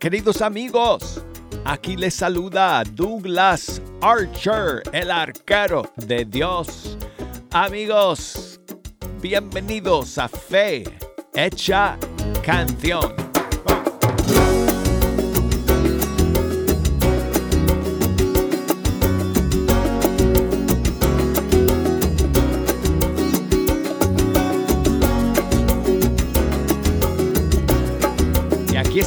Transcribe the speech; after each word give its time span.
Queridos 0.00 0.40
amigos. 0.40 1.22
Aquí 1.66 1.94
les 1.94 2.14
saluda 2.14 2.82
Douglas 2.94 3.82
Archer, 4.00 4.82
el 4.94 5.10
arquero 5.10 5.92
de 6.06 6.24
Dios. 6.24 6.96
Amigos, 7.52 8.58
bienvenidos 9.20 10.16
a 10.16 10.26
Fe 10.26 10.84
Hecha 11.34 11.98
Canción. 12.42 13.19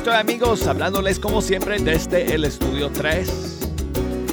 Estoy 0.03 0.19
amigos, 0.19 0.67
hablándoles 0.67 1.17
como 1.17 1.41
siempre 1.41 1.79
desde 1.79 2.35
el 2.35 2.43
estudio 2.43 2.89
3. 2.91 3.69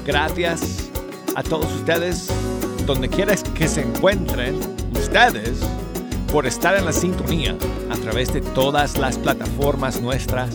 Gracias 0.04 0.90
a 1.36 1.44
todos 1.44 1.72
ustedes, 1.72 2.26
donde 2.86 3.08
quiera 3.08 3.36
que 3.36 3.68
se 3.68 3.82
encuentren 3.82 4.58
ustedes, 4.98 5.60
por 6.32 6.48
estar 6.48 6.76
en 6.76 6.86
la 6.86 6.92
sintonía 6.92 7.56
a 7.88 7.96
través 7.98 8.32
de 8.32 8.40
todas 8.40 8.98
las 8.98 9.16
plataformas 9.16 10.00
nuestras 10.00 10.50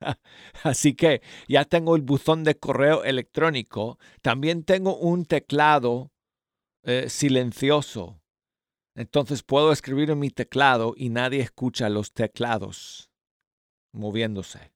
así 0.62 0.94
que 0.94 1.20
ya 1.46 1.66
tengo 1.66 1.96
el 1.96 2.02
buzón 2.02 2.44
de 2.44 2.58
correo 2.58 3.04
electrónico. 3.04 3.98
También 4.22 4.64
tengo 4.64 4.96
un 4.96 5.26
teclado 5.26 6.12
eh, 6.82 7.10
silencioso. 7.10 8.22
Entonces 8.94 9.42
puedo 9.42 9.70
escribir 9.70 10.10
en 10.10 10.18
mi 10.18 10.30
teclado 10.30 10.94
y 10.96 11.10
nadie 11.10 11.40
escucha 11.40 11.90
los 11.90 12.14
teclados 12.14 13.10
moviéndose. 13.94 14.72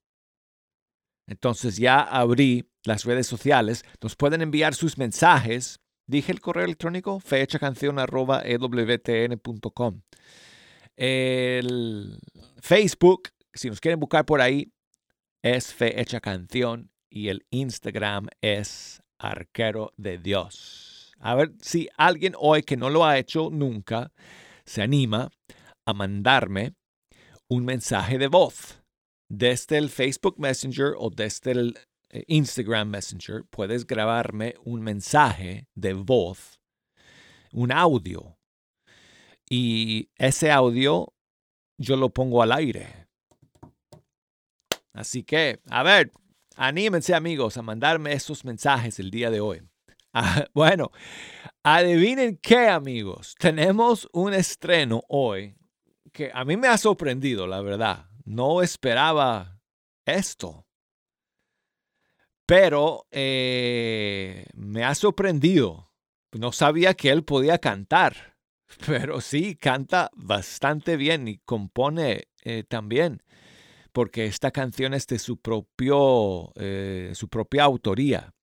Entonces 1.26 1.76
ya 1.76 2.00
abrí 2.00 2.70
las 2.84 3.04
redes 3.04 3.26
sociales, 3.26 3.84
nos 4.02 4.16
pueden 4.16 4.40
enviar 4.40 4.74
sus 4.74 4.96
mensajes. 4.96 5.80
Dije 6.06 6.32
el 6.32 6.40
correo 6.40 6.64
electrónico, 6.64 7.20
fechacanción.ewtn.com. 7.20 10.00
El 10.96 12.18
Facebook, 12.60 13.28
si 13.52 13.68
nos 13.68 13.80
quieren 13.80 14.00
buscar 14.00 14.24
por 14.24 14.40
ahí, 14.40 14.72
es 15.42 15.74
Fecha 15.74 16.20
Canción 16.20 16.90
y 17.10 17.28
el 17.28 17.44
Instagram 17.50 18.28
es 18.40 19.02
Arquero 19.18 19.92
de 19.96 20.18
Dios. 20.18 21.12
A 21.20 21.34
ver 21.34 21.52
si 21.60 21.88
alguien 21.96 22.34
hoy 22.38 22.62
que 22.62 22.76
no 22.76 22.90
lo 22.90 23.04
ha 23.04 23.18
hecho 23.18 23.50
nunca 23.50 24.12
se 24.64 24.82
anima 24.82 25.30
a 25.84 25.92
mandarme 25.92 26.74
un 27.48 27.64
mensaje 27.64 28.18
de 28.18 28.28
voz 28.28 28.77
desde 29.28 29.78
el 29.78 29.90
Facebook 29.90 30.36
Messenger 30.38 30.94
o 30.98 31.10
desde 31.10 31.52
el 31.52 31.78
eh, 32.10 32.24
Instagram 32.28 32.88
Messenger 32.88 33.44
puedes 33.50 33.86
grabarme 33.86 34.54
un 34.64 34.80
mensaje 34.80 35.66
de 35.74 35.92
voz, 35.92 36.60
un 37.52 37.72
audio. 37.72 38.36
Y 39.50 40.10
ese 40.16 40.50
audio 40.50 41.12
yo 41.78 41.96
lo 41.96 42.10
pongo 42.10 42.42
al 42.42 42.52
aire. 42.52 43.08
Así 44.92 45.22
que, 45.22 45.60
a 45.68 45.82
ver, 45.82 46.10
anímense 46.56 47.14
amigos 47.14 47.56
a 47.56 47.62
mandarme 47.62 48.12
esos 48.12 48.44
mensajes 48.44 48.98
el 48.98 49.10
día 49.10 49.30
de 49.30 49.40
hoy. 49.40 49.62
Ah, 50.12 50.46
bueno, 50.54 50.90
adivinen 51.62 52.38
qué 52.42 52.68
amigos, 52.68 53.34
tenemos 53.38 54.08
un 54.12 54.34
estreno 54.34 55.02
hoy 55.08 55.54
que 56.12 56.30
a 56.32 56.44
mí 56.44 56.56
me 56.56 56.68
ha 56.68 56.78
sorprendido, 56.78 57.46
la 57.46 57.60
verdad 57.60 58.07
no 58.28 58.62
esperaba 58.62 59.60
esto. 60.04 60.66
Pero 62.46 63.06
eh, 63.10 64.44
me 64.54 64.84
ha 64.84 64.94
sorprendido. 64.94 65.90
No 66.32 66.52
sabía 66.52 66.94
que 66.94 67.10
él 67.10 67.24
podía 67.24 67.58
cantar, 67.58 68.36
pero 68.86 69.20
sí 69.20 69.56
canta 69.56 70.10
bastante 70.14 70.96
bien 70.96 71.26
y 71.26 71.38
compone 71.38 72.28
eh, 72.44 72.64
también, 72.68 73.22
porque 73.92 74.26
esta 74.26 74.50
canción 74.50 74.92
es 74.92 75.06
de 75.06 75.18
su, 75.18 75.38
propio, 75.38 76.52
eh, 76.56 77.12
su 77.14 77.28
propia 77.28 77.64
autoría 77.64 78.34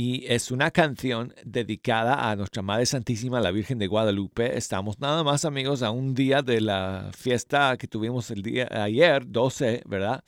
y 0.00 0.24
es 0.32 0.52
una 0.52 0.70
canción 0.70 1.34
dedicada 1.44 2.30
a 2.30 2.36
nuestra 2.36 2.62
Madre 2.62 2.86
Santísima, 2.86 3.40
la 3.40 3.50
Virgen 3.50 3.80
de 3.80 3.88
Guadalupe. 3.88 4.56
Estamos 4.56 5.00
nada 5.00 5.24
más 5.24 5.44
amigos 5.44 5.82
a 5.82 5.90
un 5.90 6.14
día 6.14 6.40
de 6.40 6.60
la 6.60 7.10
fiesta 7.16 7.76
que 7.76 7.88
tuvimos 7.88 8.30
el 8.30 8.42
día 8.42 8.68
ayer, 8.70 9.24
12, 9.26 9.82
¿verdad? 9.86 10.22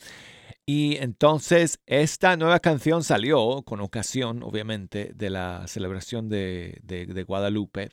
Y 0.66 0.96
entonces 0.96 1.78
esta 1.86 2.36
nueva 2.36 2.58
canción 2.58 3.04
salió 3.04 3.62
con 3.62 3.80
ocasión, 3.80 4.42
obviamente, 4.42 5.12
de 5.14 5.30
la 5.30 5.64
celebración 5.68 6.28
de, 6.28 6.80
de 6.82 7.22
Guadalupe. 7.22 7.90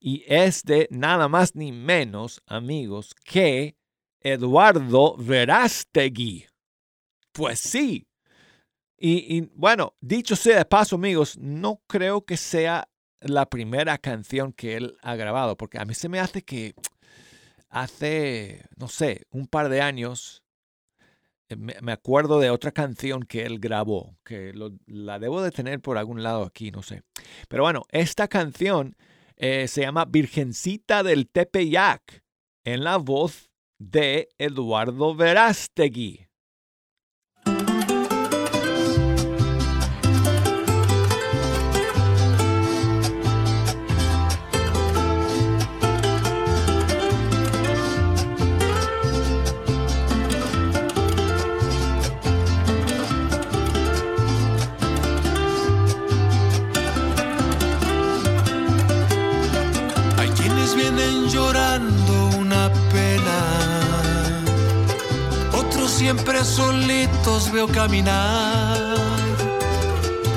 Y 0.00 0.24
es 0.26 0.64
de 0.64 0.88
nada 0.90 1.28
más 1.28 1.54
ni 1.54 1.70
menos, 1.70 2.42
amigos, 2.48 3.14
que 3.24 3.76
Eduardo 4.20 5.16
Verástegui. 5.16 6.46
Pues 7.30 7.60
sí, 7.60 8.04
y, 9.06 9.50
bueno, 9.54 9.94
dicho 10.00 10.34
sea 10.34 10.58
de 10.58 10.64
paso, 10.64 10.96
amigos, 10.96 11.36
no 11.38 11.82
creo 11.86 12.24
que 12.24 12.38
sea 12.38 12.88
la 13.20 13.44
primera 13.46 13.98
canción 13.98 14.52
que 14.52 14.76
él 14.76 14.96
ha 15.02 15.14
grabado, 15.14 15.56
porque 15.56 15.78
a 15.78 15.84
mí 15.84 15.94
se 15.94 16.08
me 16.08 16.20
hace 16.20 16.42
que 16.42 16.74
hace, 17.68 18.64
no 18.76 18.88
sé, 18.88 19.26
un 19.30 19.46
par 19.46 19.68
de 19.68 19.82
años, 19.82 20.42
eh, 21.50 21.56
me, 21.56 21.92
acuerdo 21.92 22.40
de 22.40 22.48
otra 22.48 22.72
canción 22.72 23.24
que 23.24 23.44
él 23.44 23.58
grabó, 23.58 24.16
que 24.24 24.54
la 24.86 25.18
debo 25.18 25.42
de 25.42 25.50
tener 25.50 25.80
por 25.80 25.98
algún 25.98 26.22
lado 26.22 26.44
aquí, 26.44 26.70
no 26.70 26.82
sé. 26.82 27.02
Pero 27.48 27.64
bueno, 27.64 27.84
esta 27.90 28.28
canción 28.28 28.96
eh, 29.36 29.68
se 29.68 29.82
llama 29.82 30.06
Virgencita 30.06 31.02
del 31.02 31.28
Tepeyac, 31.28 32.22
en 32.64 32.84
la 32.84 32.96
voz 32.96 33.50
de 33.78 34.30
Eduardo 34.38 35.14
Verástegui. 35.14 36.23
Siempre 66.14 66.44
solitos 66.44 67.50
veo 67.50 67.66
caminar. 67.66 68.96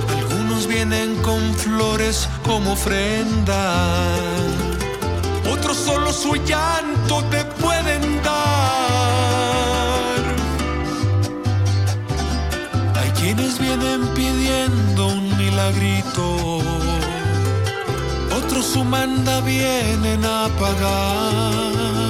Algunos 0.10 0.66
vienen 0.66 1.16
con 1.22 1.40
flores 1.54 2.28
como 2.44 2.72
ofrenda. 2.72 3.86
Otros 5.52 5.78
solo 5.78 6.12
su 6.12 6.36
llanto 6.36 7.24
te 7.30 7.46
pueden 7.62 8.24
dar. 8.24 8.38
Hay 12.96 13.10
quienes 13.12 13.60
vienen 13.60 14.08
pidiendo 14.16 15.08
un 15.08 15.38
milagrito. 15.38 16.60
Otros 18.36 18.66
su 18.66 18.84
manda 18.84 19.42
vienen 19.42 20.26
a 20.26 20.48
pagar 20.60 22.07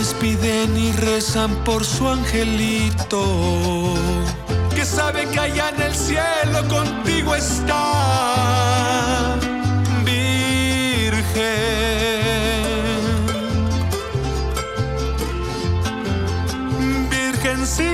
quienes 0.00 0.14
piden 0.14 0.72
y 0.78 0.92
rezan 0.92 1.54
por 1.64 1.84
su 1.84 2.08
angelito, 2.08 3.94
que 4.74 4.86
sabe 4.86 5.26
que 5.26 5.38
allá 5.38 5.68
en 5.76 5.82
el 5.82 5.94
cielo 5.94 6.66
contigo 6.68 7.34
está, 7.34 9.36
Virgen. 10.04 11.20
Virgencita 17.10 17.90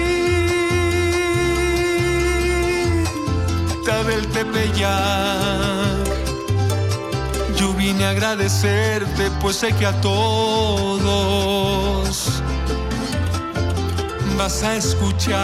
del 4.04 4.28
Tepeyac 4.28 6.06
vine 7.76 8.06
a 8.06 8.10
agradecerte, 8.10 9.30
pues 9.40 9.56
sé 9.56 9.72
que 9.72 9.86
a 9.86 10.00
todos 10.00 11.35
vas 14.36 14.62
a 14.62 14.76
escuchar. 14.76 15.36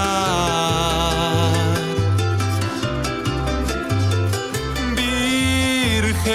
Virgen. 4.94 6.33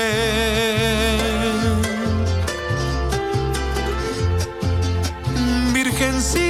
Virgencita 5.73 6.41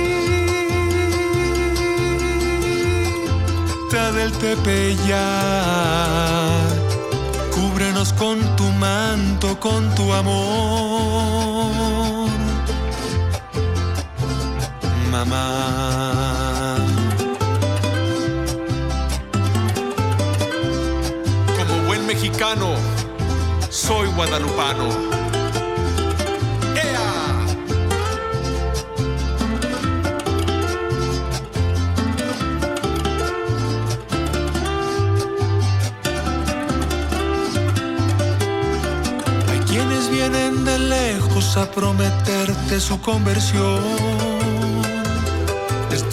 del 4.14 4.32
Tepeyac 4.34 5.78
con 8.18 8.40
tu 8.56 8.64
manto, 8.74 9.60
con 9.60 9.94
tu 9.96 10.14
amor. 10.14 11.57
Como 21.58 21.82
buen 21.88 22.06
mexicano, 22.06 22.76
soy 23.70 24.08
guadalupano. 24.10 25.18
Lejos 40.78 41.58
a 41.58 41.70
prometerte 41.72 42.80
su 42.80 43.02
conversión. 43.02 44.37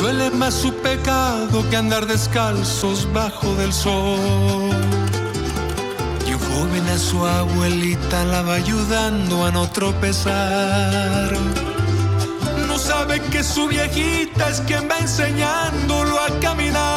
Duele 0.05 0.31
más 0.33 0.53
su 0.53 0.71
pecado 0.83 1.67
que 1.71 1.79
andar 1.79 2.07
descalzos 2.07 3.11
bajo 3.15 3.55
del 3.55 3.73
sol. 3.73 4.19
Y 6.29 6.35
un 6.35 6.41
joven 6.41 6.87
a 6.89 6.99
su 6.99 7.27
abuelita 7.27 8.23
la 8.27 8.43
va 8.43 8.57
ayudando 8.57 9.47
a 9.47 9.51
no 9.51 9.67
tropezar. 9.71 11.33
No 12.69 12.77
sabe 12.77 13.19
que 13.33 13.43
su 13.43 13.67
viejita 13.67 14.51
es 14.51 14.61
quien 14.61 14.91
va 14.91 14.99
enseñándolo 14.99 16.21
a 16.21 16.39
caminar. 16.39 16.94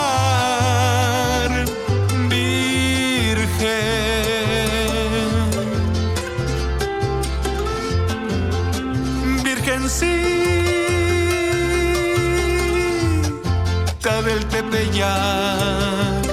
Tepeyac. 14.70 16.28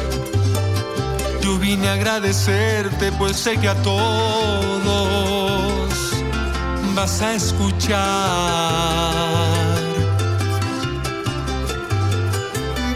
Yo 1.43 1.59
vine 1.59 1.89
a 1.89 1.93
agradecerte, 1.93 3.13
pues 3.13 3.37
sé 3.37 3.57
que 3.59 3.69
a 3.69 3.75
todos 3.83 4.85
vas 6.95 7.23
a 7.23 7.35
escuchar. 7.35 7.95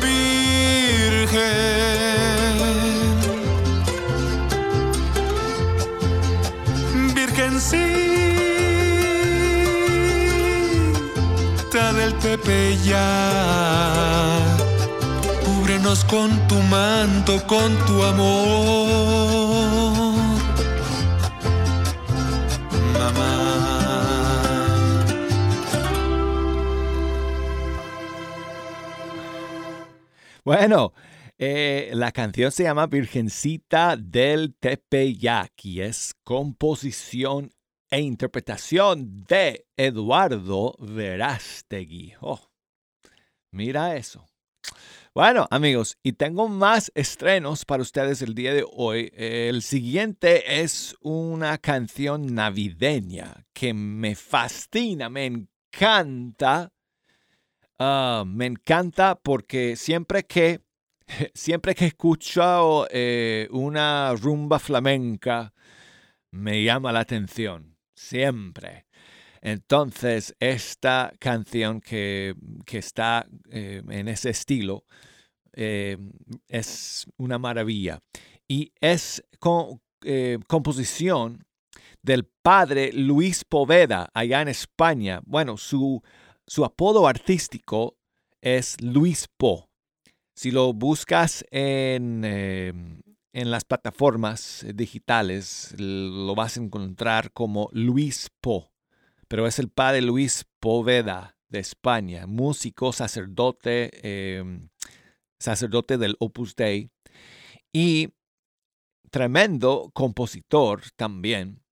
Virgen. 0.01 0.39
Virgencita 7.15 7.93
del 11.93 12.15
Tepeyac. 12.19 12.99
Con 15.89 16.47
tu 16.49 16.57
manto, 16.57 17.47
con 17.47 17.75
tu 17.87 18.03
amor. 18.03 19.17
Mamá. 22.93 23.39
Bueno, 30.45 30.93
eh, 31.39 31.91
la 31.95 32.13
canción 32.13 32.53
se 32.53 32.65
llama 32.65 32.87
Virgencita 32.87 33.97
del 33.97 34.55
Tepeyac 34.57 35.65
y 35.65 35.81
es 35.81 36.13
composición 36.23 37.55
e 37.91 38.01
interpretación 38.01 39.25
de 39.25 39.67
Eduardo 39.75 40.77
Verástegui. 40.81 42.13
Oh, 42.21 42.41
mira 43.53 43.97
eso. 43.97 44.27
Bueno, 45.19 45.49
amigos, 45.51 45.99
y 46.05 46.13
tengo 46.13 46.47
más 46.47 46.93
estrenos 46.95 47.65
para 47.65 47.83
ustedes 47.83 48.23
el 48.23 48.37
día 48.37 48.55
de 48.55 48.65
hoy. 48.71 49.11
El 49.17 49.63
siguiente 49.63 50.63
es 50.63 50.95
una 51.01 51.59
canción 51.59 52.37
navideña 52.37 53.45
que 53.53 53.75
me 53.75 54.15
fascina, 54.15 55.09
me 55.09 55.27
encanta. 55.27 56.73
Ah, 57.81 58.23
me 58.29 58.47
encanta 58.47 59.19
porque 59.21 59.75
siempre 59.75 60.23
que, 60.23 60.61
siempre 61.35 61.75
que 61.75 61.87
escucho 61.87 62.87
eh, 62.89 63.49
una 63.51 64.15
rumba 64.15 64.61
flamenca, 64.61 65.53
me 66.31 66.63
llama 66.63 66.93
la 66.93 67.01
atención 67.01 67.77
siempre. 67.93 68.87
Entonces, 69.41 70.37
esta 70.39 71.13
canción 71.19 71.81
que, 71.81 72.37
está 72.71 73.27
eh, 73.51 73.83
en 73.89 74.07
ese 74.07 74.31
estilo 74.31 74.85
eh, 75.61 75.99
es 76.47 77.05
una 77.17 77.37
maravilla. 77.37 78.01
Y 78.47 78.73
es 78.81 79.25
eh, 80.05 80.39
composición 80.47 81.45
del 82.01 82.27
padre 82.27 82.93
Luis 82.93 83.45
Poveda, 83.45 84.09
allá 84.15 84.41
en 84.41 84.49
España. 84.49 85.21
Bueno, 85.27 85.57
su, 85.57 86.01
su 86.47 86.65
apodo 86.65 87.09
artístico 87.09 87.99
es 88.41 88.81
Luis 88.81 89.27
Po. 89.37 89.69
Si 90.33 90.53
lo 90.53 90.73
buscas 90.73 91.45
en, 91.51 92.25
em, 92.25 93.03
en 93.33 93.51
las 93.51 93.65
plataformas 93.65 94.65
digitales, 94.75 95.75
lo 95.77 96.37
vas 96.37 96.57
a 96.57 96.61
encontrar 96.61 97.33
como 97.33 97.69
Luis 97.73 98.31
Po. 98.41 98.71
Pero 99.27 99.49
es 99.49 99.59
el 99.59 99.71
padre 99.71 100.03
Luis 100.03 100.47
Poveda 100.61 101.37
de 101.49 101.59
España, 101.59 102.29
músico, 102.29 102.93
sacerdote, 102.93 103.91
em, 104.39 104.69
sacerdote 105.39 105.99
del 105.99 106.17
Opus 106.19 106.55
Dei 106.57 106.91
y 107.73 108.11
tremendo 109.11 109.91
compositor 109.95 110.83
también. 110.97 111.63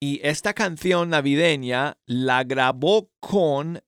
Y 0.00 0.20
esta 0.22 0.54
canción 0.54 1.10
navideña 1.10 1.98
la 2.06 2.42
grabó 2.44 3.10
con 3.20 3.82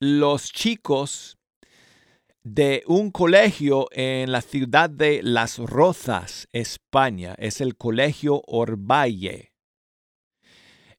los 0.00 0.52
chicos 0.52 1.38
de 2.42 2.82
un 2.86 3.10
colegio 3.10 3.88
en 3.92 4.32
la 4.32 4.42
ciudad 4.42 4.90
de 4.90 5.22
Las 5.22 5.58
Rozas, 5.58 6.48
España. 6.52 7.34
Es 7.38 7.60
el 7.60 7.76
Colegio 7.76 8.42
Orvalle. 8.46 9.54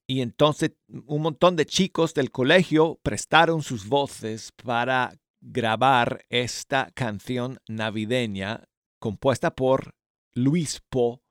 Y 0.07 0.21
entonces 0.21 0.71
un 1.05 1.21
montón 1.21 1.55
de 1.55 1.65
chicos 1.65 2.13
del 2.13 2.31
colegio 2.31 2.99
prestaron 3.01 3.63
sus 3.63 3.87
voces 3.87 4.51
para 4.63 5.13
grabar 5.41 6.25
esta 6.29 6.89
canción 6.93 7.59
navideña 7.67 8.63
compuesta 8.99 9.51
por 9.55 9.95
Luis 10.33 10.81
Po 10.89 11.21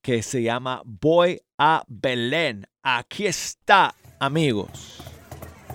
que 0.00 0.22
se 0.22 0.42
llama 0.42 0.82
Voy 0.84 1.40
a 1.58 1.84
Belén. 1.86 2.66
Aquí 2.82 3.26
está, 3.26 3.94
amigos. 4.18 5.02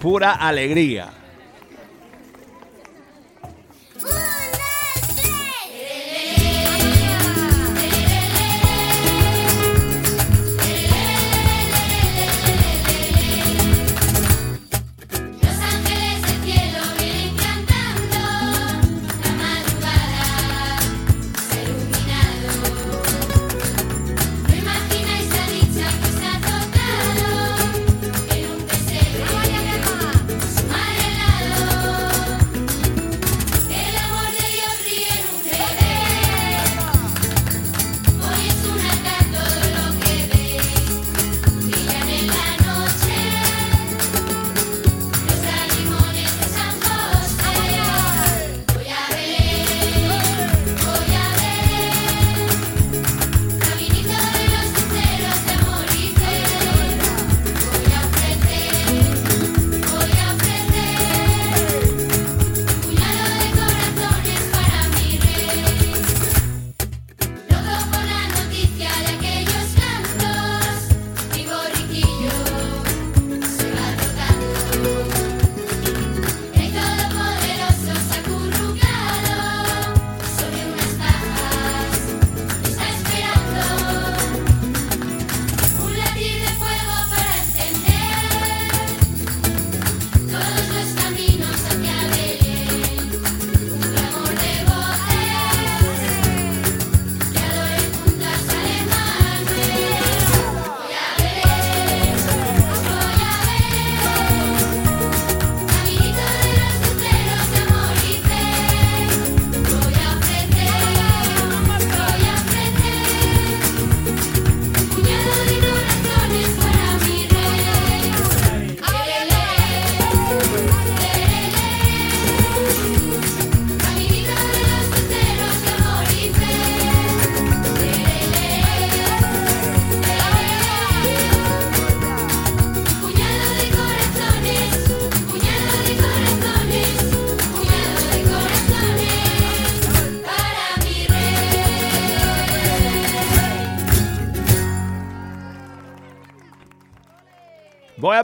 Pura 0.01 0.33
alegría. 0.33 1.11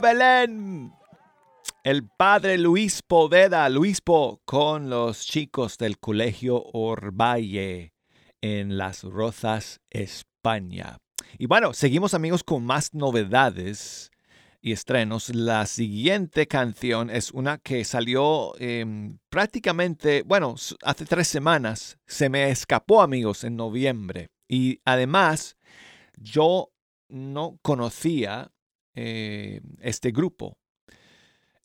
Belén. 0.00 0.92
El 1.82 2.08
padre 2.08 2.58
Luis 2.58 3.02
Poveda, 3.02 3.68
Luis 3.68 4.00
Po, 4.00 4.40
con 4.44 4.90
los 4.90 5.26
chicos 5.26 5.78
del 5.78 5.98
Colegio 5.98 6.62
Orvalle 6.72 7.92
en 8.40 8.76
Las 8.78 9.02
Rozas, 9.02 9.80
España. 9.90 10.98
Y 11.38 11.46
bueno, 11.46 11.74
seguimos 11.74 12.14
amigos 12.14 12.42
con 12.42 12.64
más 12.64 12.94
novedades 12.94 14.10
y 14.60 14.72
estrenos. 14.72 15.28
La 15.34 15.66
siguiente 15.66 16.46
canción 16.46 17.10
es 17.10 17.30
una 17.30 17.58
que 17.58 17.84
salió 17.84 18.54
em, 18.58 19.18
prácticamente, 19.28 20.22
bueno, 20.22 20.54
hace 20.82 21.04
tres 21.04 21.28
semanas. 21.28 21.98
Se 22.06 22.28
me 22.30 22.50
escapó 22.50 23.02
amigos 23.02 23.44
en 23.44 23.56
noviembre. 23.56 24.28
Y 24.48 24.80
además, 24.84 25.56
yo 26.16 26.72
no 27.08 27.58
conocía 27.62 28.53
eh, 28.94 29.60
este 29.80 30.12
grupo 30.12 30.56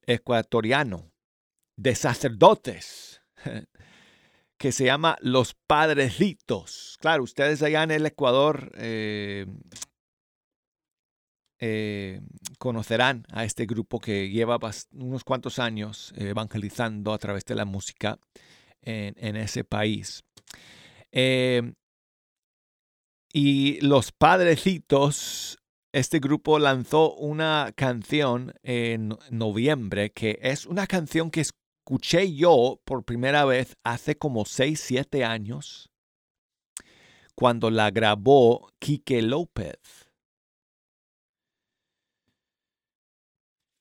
ecuatoriano 0.02 1.12
de 1.76 1.94
sacerdotes 1.94 3.22
que 4.58 4.72
se 4.72 4.86
llama 4.86 5.16
Los 5.22 5.54
Padrecitos. 5.54 6.98
Claro, 7.00 7.24
ustedes 7.24 7.62
allá 7.62 7.84
en 7.84 7.92
el 7.92 8.06
Ecuador 8.08 8.72
eh, 8.76 9.46
eh, 11.60 12.22
conocerán 12.58 13.26
a 13.32 13.44
este 13.44 13.68
grupo 13.68 14.00
que 14.00 14.30
lleva 14.30 14.58
unos 14.94 15.24
cuantos 15.24 15.60
años 15.60 16.12
evangelizando 16.18 17.14
a 17.14 17.20
través 17.20 17.46
de 17.46 17.56
la 17.56 17.66
música 17.66 18.18
en, 18.82 19.36
ese 19.36 19.64
país. 19.64 20.24
y 23.32 23.82
los 23.82 24.12
padrecitos 24.12 25.60
este 25.92 26.20
grupo 26.20 26.60
lanzó 26.60 27.16
una 27.16 27.72
canción 27.76 28.54
en 28.64 29.18
noviembre 29.32 30.12
que 30.12 30.38
es 30.42 30.66
una 30.66 30.86
canción 30.86 31.32
que 31.32 31.42
escuché 31.42 32.36
yo 32.36 32.80
por 32.86 33.04
primera 33.04 33.46
vez 33.46 33.76
hace 33.84 34.16
como 34.16 34.46
6, 34.46 34.80
7 34.80 35.26
años 35.26 35.90
cuando 37.34 37.72
la 37.72 37.90
grabó 37.90 38.70
Quique 38.80 39.22
López. 39.22 39.80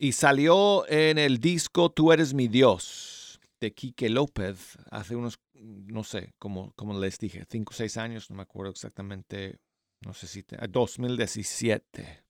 Y 0.00 0.12
salió 0.12 0.88
en 0.88 1.18
el 1.18 1.38
disco 1.38 1.90
Tú 1.90 2.12
eres 2.12 2.32
mi 2.32 2.46
Dios 2.46 3.40
de 3.60 3.74
Quique 3.74 4.08
López 4.08 4.78
hace 4.92 5.16
unos, 5.16 5.40
no 5.54 6.04
sé, 6.04 6.32
como, 6.38 6.72
como 6.74 6.98
les 6.98 7.18
dije, 7.18 7.44
5 7.50 7.70
o 7.70 7.74
6 7.74 7.96
años, 7.96 8.30
no 8.30 8.36
me 8.36 8.42
acuerdo 8.42 8.70
exactamente 8.70 9.58
no 10.00 10.14
sé 10.14 10.26
si, 10.26 10.44
2017. 10.68 12.24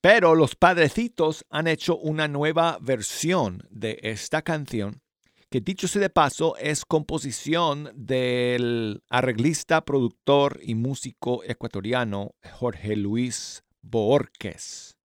Pero 0.00 0.34
los 0.34 0.56
padrecitos 0.56 1.44
han 1.50 1.66
hecho 1.66 1.96
una 1.98 2.26
nueva 2.28 2.78
versión 2.80 3.66
de 3.70 3.98
esta 4.02 4.42
canción 4.42 5.02
que 5.50 5.60
dicho 5.60 5.88
sea 5.88 6.00
de 6.00 6.10
paso 6.10 6.56
es 6.58 6.84
composición 6.84 7.90
del 7.94 9.02
arreglista, 9.10 9.84
productor 9.84 10.60
y 10.62 10.76
músico 10.76 11.42
ecuatoriano 11.42 12.36
Jorge 12.52 12.94
Luis 12.94 13.64
Borges. 13.82 14.96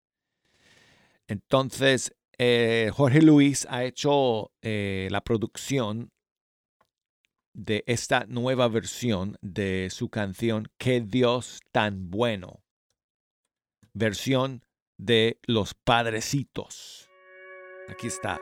Entonces, 1.27 2.13
eh, 2.37 2.91
Jorge 2.93 3.23
Luis 3.23 3.65
ha 3.71 3.85
hecho 3.85 4.51
eh, 4.61 5.07
la 5.09 5.21
producción 5.21 6.11
de 7.55 7.83
esta 7.87 8.25
nueva 8.27 8.67
versión 8.67 9.37
de 9.41 9.87
su 9.89 10.09
canción 10.09 10.67
Qué 10.77 11.01
Dios 11.01 11.61
tan 11.71 12.11
bueno. 12.11 12.61
Versión 13.93 14.63
de 14.97 15.39
Los 15.47 15.73
Padrecitos. 15.73 17.09
Aquí 17.87 18.07
está. 18.07 18.39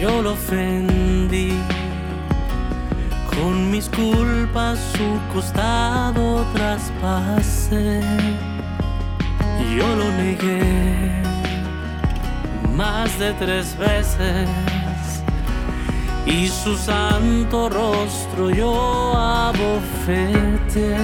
Lo. 0.00 1.03
Con 3.44 3.70
mis 3.70 3.90
culpas 3.90 4.78
su 4.96 5.20
costado 5.30 6.46
traspasé. 6.54 8.00
Yo 9.76 9.96
lo 9.96 10.10
negué 10.12 11.22
más 12.72 13.18
de 13.18 13.34
tres 13.34 13.76
veces 13.76 14.48
y 16.24 16.48
su 16.48 16.74
santo 16.78 17.68
rostro 17.68 18.48
yo 18.48 19.14
abofeteé. 19.14 20.96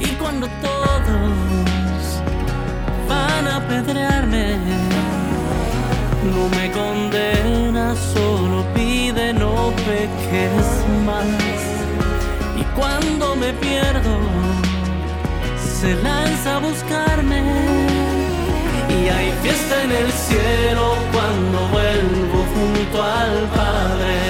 Y 0.00 0.06
cuando 0.20 0.46
todos 0.62 2.22
van 3.08 3.48
a 3.48 3.56
apedrearme, 3.56 4.89
no 6.24 6.48
me 6.56 6.70
condena, 6.70 7.94
solo 7.94 8.64
pide 8.74 9.32
no 9.32 9.72
peques 9.86 10.66
más. 11.06 11.24
Y 12.58 12.64
cuando 12.78 13.36
me 13.36 13.52
pierdo, 13.54 14.18
se 15.80 15.94
lanza 16.02 16.56
a 16.56 16.58
buscarme. 16.58 17.42
Y 18.88 19.08
hay 19.08 19.32
fiesta 19.42 19.82
en 19.84 19.92
el 19.92 20.12
cielo 20.12 20.94
cuando 21.12 21.58
vuelvo 21.68 22.38
junto 22.54 23.02
al 23.02 23.48
Padre. 23.54 24.29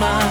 Peques 0.00 0.29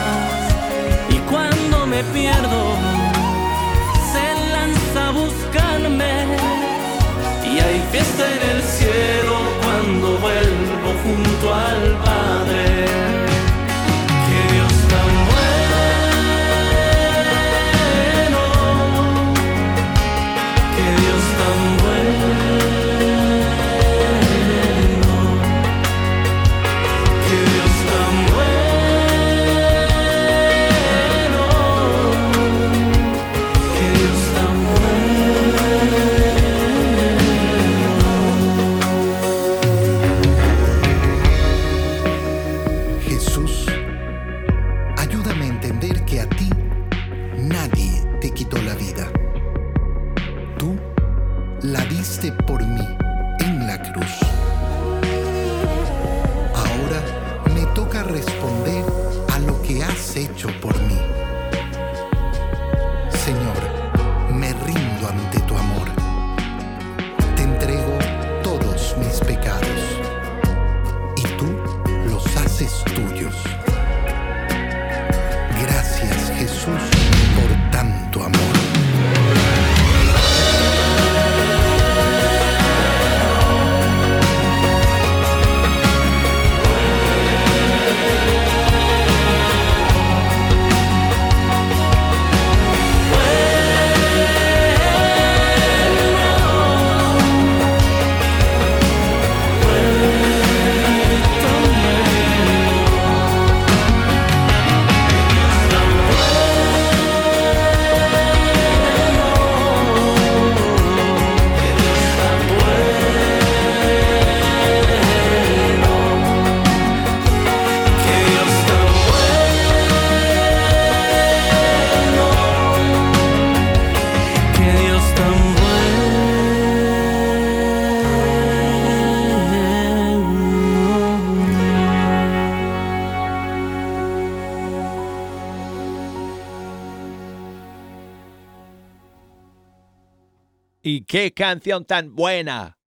qué 141.20 141.34
canción 141.34 141.84
tan 141.84 142.16
buena. 142.16 142.78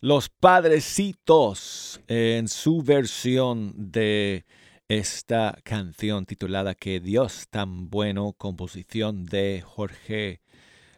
Los 0.00 0.28
Padrecitos 0.28 2.00
en 2.06 2.46
su 2.46 2.80
versión 2.80 3.72
de 3.76 4.46
esta 4.86 5.58
canción 5.64 6.26
titulada 6.26 6.76
Que 6.76 7.00
Dios 7.00 7.48
tan 7.50 7.90
bueno, 7.90 8.34
composición 8.34 9.24
de 9.24 9.64
Jorge 9.66 10.42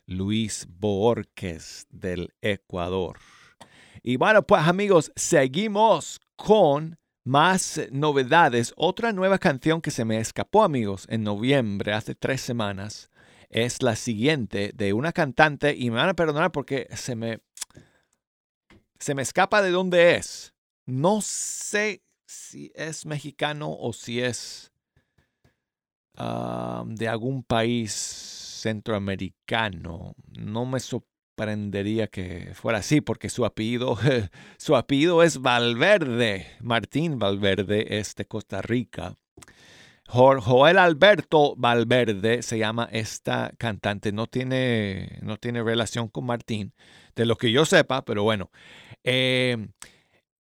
Luis 0.05 0.67
Borges 0.69 1.87
del 1.89 2.35
Ecuador. 2.43 3.19
Y 4.03 4.17
bueno, 4.17 4.43
pues 4.43 4.69
amigos, 4.69 5.11
seguimos 5.17 6.21
con 6.37 6.99
más 7.25 7.81
novedades. 7.91 8.75
Otra 8.77 9.15
nueva 9.15 9.39
canción 9.39 9.81
que 9.81 9.91
se 9.91 10.05
me 10.05 10.19
escapó, 10.19 10.65
amigos, 10.65 11.07
en 11.09 11.25
noviembre, 11.25 11.95
hace 11.95 12.15
tres 12.15 12.43
semanas, 12.43 13.09
es 13.53 13.83
la 13.83 13.97
siguiente 13.97 14.73
de 14.75 14.95
una 14.95 15.13
cantante, 15.13 15.77
y 15.77 15.91
me 15.91 15.97
van 15.97 16.09
a 16.09 16.15
perdonar 16.15 16.51
porque 16.51 16.89
se 16.97 17.15
me, 17.15 17.41
se 18.99 19.15
me 19.15 19.23
escapa 19.23 19.63
de 19.63 19.71
dónde 19.71 20.17
es. 20.17 20.55
No 20.87 21.21
sé 21.21 22.03
si 22.27 22.73
es 22.75 23.07
mexicano 23.07 23.77
o 23.79 23.93
si 23.93 24.21
es 24.21 24.73
de 26.15 27.09
algún 27.09 27.43
país 27.43 27.93
centroamericano. 27.93 30.15
No 30.39 30.67
me 30.67 30.81
sorprendería 30.81 32.07
que 32.07 32.53
fuera 32.55 32.79
así, 32.79 33.01
porque 33.01 33.29
su 33.29 33.45
apellido, 33.45 33.99
su 34.59 34.77
apellido 34.77 35.23
es 35.23 35.39
Valverde. 35.39 36.47
Martín 36.61 37.19
Valverde 37.19 37.99
es 37.99 38.15
de 38.15 38.27
Costa 38.27 38.63
Rica. 38.63 39.17
Joel 40.13 40.79
Alberto 40.79 41.55
Valverde 41.57 42.43
se 42.43 42.59
llama 42.59 42.89
esta 42.93 43.53
cantante. 43.57 44.13
No 44.13 44.27
tiene, 44.27 45.19
no 45.23 45.39
tiene 45.39 45.63
relación 45.63 46.09
con 46.09 46.27
Martín, 46.27 46.75
de 47.17 47.25
lo 47.25 47.37
que 47.37 47.51
yo 47.51 47.65
sepa, 47.65 48.05
pero 48.05 48.23
bueno. 48.23 48.51
Eh, 49.05 49.69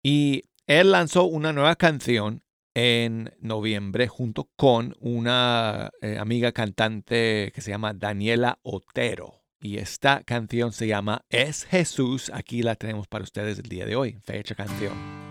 y 0.01 0.45
él 0.65 0.91
lanzó 0.91 1.25
una 1.25 1.53
nueva 1.53 1.75
canción 1.75 2.43
en 2.73 3.33
noviembre 3.39 4.07
junto 4.07 4.49
con 4.55 4.95
una 4.99 5.91
eh, 6.01 6.17
amiga 6.17 6.51
cantante 6.53 7.51
que 7.53 7.61
se 7.61 7.69
llama 7.69 7.93
Daniela 7.93 8.57
Otero. 8.63 9.43
Y 9.61 9.77
esta 9.77 10.23
canción 10.23 10.71
se 10.71 10.87
llama 10.87 11.23
Es 11.29 11.65
Jesús. 11.65 12.31
Aquí 12.33 12.63
la 12.63 12.75
tenemos 12.75 13.07
para 13.07 13.23
ustedes 13.23 13.59
el 13.59 13.69
día 13.69 13.85
de 13.85 13.95
hoy. 13.95 14.17
Fecha 14.23 14.55
canción. 14.55 15.30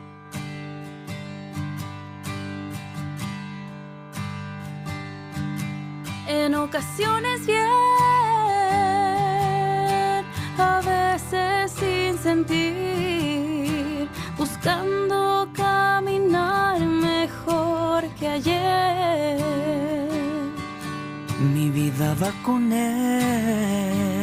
Ocasiones 6.62 7.46
bien, 7.46 7.58
a 10.58 10.80
veces 10.84 11.72
sin 11.72 12.18
sentir, 12.18 14.08
buscando 14.36 15.48
caminar 15.54 16.78
mejor 16.80 18.04
que 18.18 18.28
ayer. 18.28 19.38
Mi 21.54 21.70
vida 21.70 22.14
va 22.22 22.30
con 22.44 22.70
él 22.72 24.20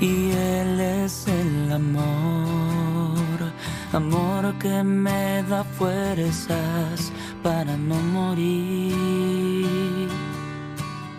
y 0.00 0.30
él 0.30 0.80
es 0.80 1.26
el 1.26 1.72
amor, 1.72 3.52
amor 3.92 4.54
que 4.60 4.84
me 4.84 5.42
da 5.42 5.64
fuerzas 5.64 7.10
para 7.42 7.76
no 7.76 7.96
morir. 7.96 10.15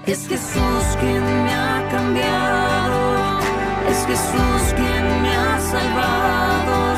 Es 0.07 0.25
Jesús 0.25 0.83
quien 1.01 1.21
me 1.43 1.53
ha 1.53 1.85
cambiado, 1.91 3.39
es 3.89 4.05
Jesús 4.05 4.73
quien 4.73 5.21
me 5.21 5.35
ha 5.35 5.59
salvado. 5.59 6.96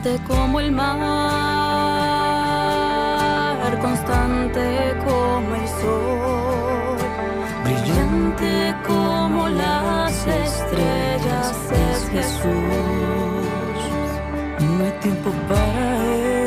Paciente 0.00 0.20
como 0.26 0.60
el 0.60 0.72
mar, 0.72 0.88
constante 3.80 4.94
como 5.04 5.54
el 5.54 5.68
sol, 5.68 6.98
brillante 7.64 8.74
como 8.86 9.48
las 9.48 10.26
estrellas 10.26 11.70
es 11.72 12.08
Jesús. 12.10 12.44
No 14.60 14.84
hay 14.84 14.92
tiempo 15.00 15.30
para 15.48 16.06
él, 16.06 16.40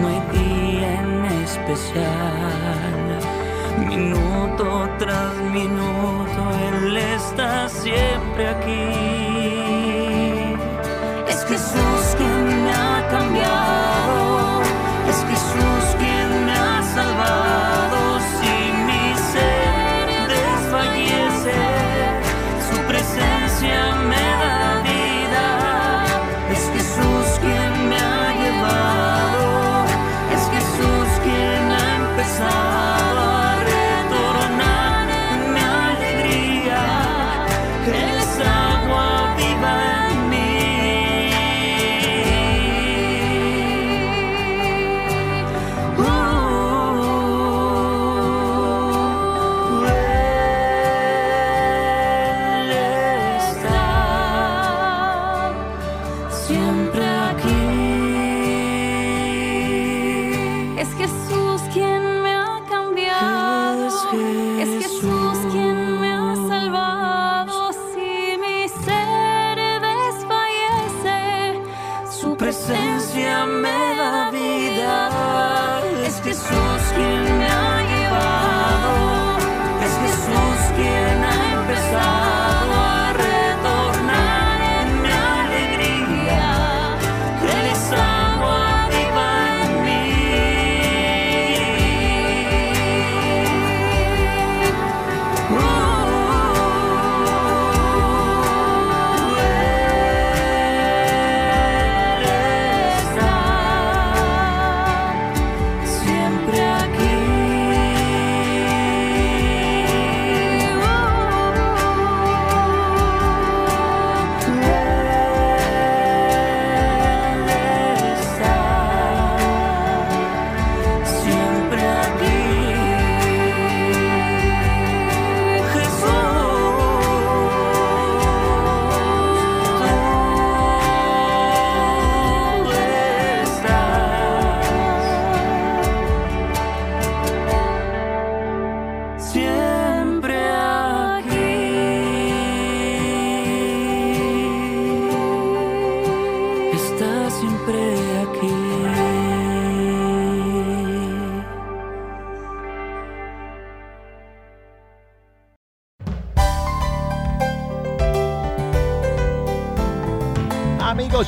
no 0.00 0.08
hay 0.08 0.20
día 0.32 0.88
en 1.00 1.24
especial. 1.44 3.18
Minuto 3.88 4.66
tras 4.98 5.34
minuto, 5.52 6.40
él 6.68 6.96
está 6.96 7.68
siempre 7.68 8.48
aquí. 8.48 9.07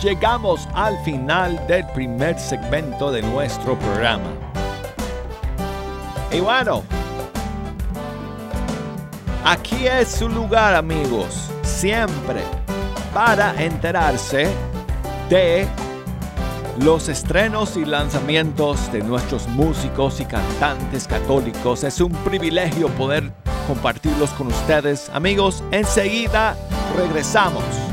Llegamos 0.02 0.66
al 0.72 0.98
final 1.04 1.60
del 1.66 1.86
primer 1.88 2.38
segmento 2.38 3.12
de 3.12 3.20
nuestro 3.20 3.78
programa. 3.78 4.30
Y 6.32 6.40
bueno, 6.40 6.82
aquí 9.44 9.86
es 9.86 10.08
su 10.08 10.30
lugar, 10.30 10.74
amigos, 10.74 11.50
siempre 11.62 12.40
para 13.12 13.62
enterarse 13.62 14.48
de 15.28 15.68
los 16.78 17.08
estrenos 17.08 17.76
y 17.76 17.84
lanzamientos 17.84 18.90
de 18.92 19.00
nuestros 19.02 19.48
músicos 19.48 20.18
y 20.20 20.24
cantantes 20.24 21.06
católicos. 21.06 21.84
Es 21.84 22.00
un 22.00 22.12
privilegio 22.12 22.88
poder 22.88 23.30
compartirlos 23.66 24.30
con 24.30 24.46
ustedes. 24.46 25.10
Amigos, 25.12 25.62
enseguida 25.72 26.56
regresamos. 26.96 27.89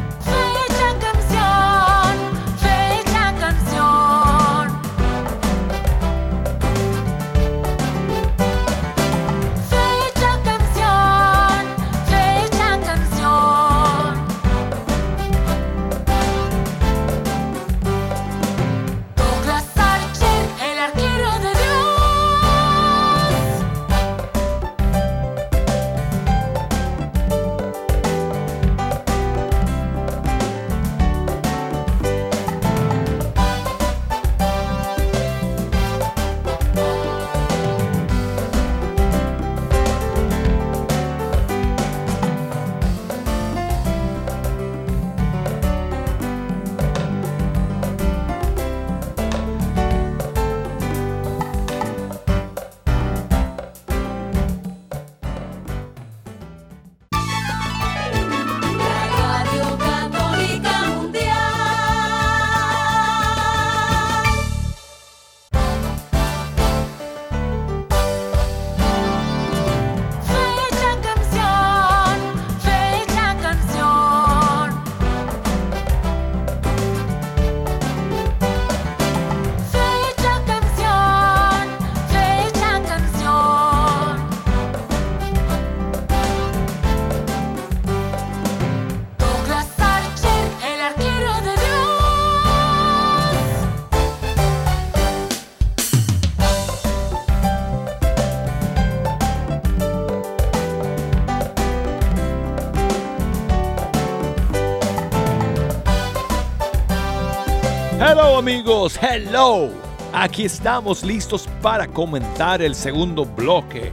Amigos, 108.47 108.97
hello. 109.01 109.69
Aquí 110.13 110.45
estamos 110.45 111.03
listos 111.03 111.49
para 111.61 111.85
comenzar 111.85 112.61
el 112.61 112.75
segundo 112.75 113.25
bloque 113.25 113.91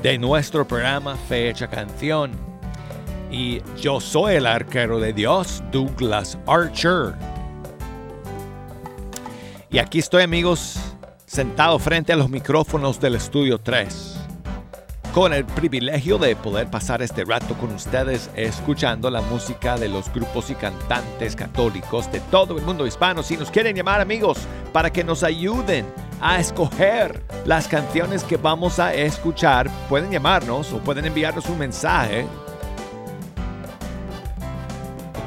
de 0.00 0.16
nuestro 0.16 0.64
programa 0.64 1.16
Fecha 1.28 1.66
Canción. 1.66 2.30
Y 3.32 3.60
yo 3.76 3.98
soy 3.98 4.36
el 4.36 4.46
arquero 4.46 5.00
de 5.00 5.12
Dios, 5.12 5.60
Douglas 5.72 6.38
Archer. 6.46 7.16
Y 9.70 9.78
aquí 9.78 9.98
estoy 9.98 10.22
amigos, 10.22 10.78
sentado 11.26 11.80
frente 11.80 12.12
a 12.12 12.16
los 12.16 12.30
micrófonos 12.30 13.00
del 13.00 13.16
Estudio 13.16 13.58
3 13.58 14.11
con 15.12 15.34
el 15.34 15.44
privilegio 15.44 16.16
de 16.16 16.34
poder 16.34 16.70
pasar 16.70 17.02
este 17.02 17.24
rato 17.24 17.54
con 17.58 17.72
ustedes 17.72 18.30
escuchando 18.34 19.10
la 19.10 19.20
música 19.20 19.76
de 19.76 19.88
los 19.88 20.10
grupos 20.12 20.48
y 20.48 20.54
cantantes 20.54 21.36
católicos 21.36 22.10
de 22.10 22.20
todo 22.20 22.56
el 22.56 22.64
mundo 22.64 22.86
hispano. 22.86 23.22
Si 23.22 23.36
nos 23.36 23.50
quieren 23.50 23.76
llamar 23.76 24.00
amigos 24.00 24.38
para 24.72 24.90
que 24.90 25.04
nos 25.04 25.22
ayuden 25.22 25.86
a 26.20 26.40
escoger 26.40 27.22
las 27.44 27.68
canciones 27.68 28.24
que 28.24 28.38
vamos 28.38 28.78
a 28.78 28.94
escuchar, 28.94 29.68
pueden 29.88 30.10
llamarnos 30.10 30.72
o 30.72 30.78
pueden 30.78 31.04
enviarnos 31.04 31.46
un 31.46 31.58
mensaje. 31.58 32.26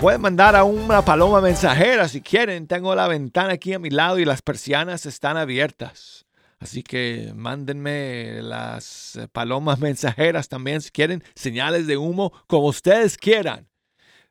Pueden 0.01 0.21
mandar 0.21 0.55
a 0.55 0.63
una 0.63 1.03
paloma 1.03 1.41
mensajera 1.41 2.07
si 2.07 2.21
quieren. 2.21 2.67
Tengo 2.67 2.95
la 2.95 3.07
ventana 3.07 3.53
aquí 3.53 3.73
a 3.73 3.79
mi 3.79 3.91
lado 3.91 4.17
y 4.17 4.25
las 4.25 4.41
persianas 4.41 5.05
están 5.05 5.37
abiertas. 5.37 6.24
Así 6.59 6.83
que 6.83 7.31
mándenme 7.35 8.41
las 8.41 9.15
eh, 9.15 9.27
palomas 9.27 9.79
mensajeras 9.87 10.47
también 10.47 10.81
si 10.81 10.91
quieren, 10.91 11.23
señales 11.35 11.87
de 11.87 11.97
humo, 11.97 12.31
como 12.47 12.67
ustedes 12.67 13.17
quieran, 13.17 13.67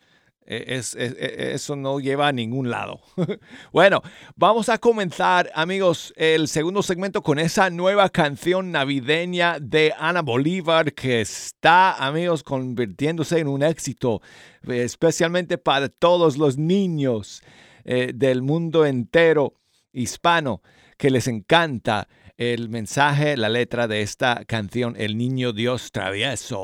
es, 0.47 0.95
es- 0.97 1.15
es- 1.19 1.39
eso 1.55 1.77
no 1.77 2.01
lleva 2.01 2.29
a 2.29 2.33
ningún 2.33 2.71
lado. 2.71 3.01
bueno, 3.73 4.03
vamos 4.37 4.69
a 4.69 4.79
comenzar, 4.79 5.51
amigos, 5.55 6.13
el 6.17 6.49
segundo 6.49 6.83
segmento 6.83 7.23
con 7.23 7.39
esa 7.39 7.71
nueva 7.71 8.09
canción 8.11 8.73
navideña 8.73 9.59
de 9.61 9.95
Ana 9.99 10.23
Bolívar 10.23 10.93
que 10.93 11.21
está, 11.21 11.95
amigos, 12.05 12.43
convirtiéndose 12.43 13.39
en 13.39 13.49
un 13.49 13.63
éxito, 13.63 14.21
eh, 14.69 14.83
especialmente 14.83 15.57
para 15.57 15.89
todos 15.89 16.37
los 16.37 16.59
niños 16.59 17.43
eh, 17.85 18.13
del 18.15 18.43
mundo 18.43 18.85
entero 18.85 19.55
hispano 19.93 20.63
que 20.99 21.11
les 21.11 21.29
encanta 21.29 22.09
el 22.37 22.69
mensaje, 22.71 23.37
la 23.37 23.49
letra 23.49 23.87
de 23.89 24.03
esta 24.03 24.45
canción, 24.47 24.95
El 24.99 25.17
Niño 25.17 25.53
Dios 25.53 25.93
Travieso. 25.93 26.63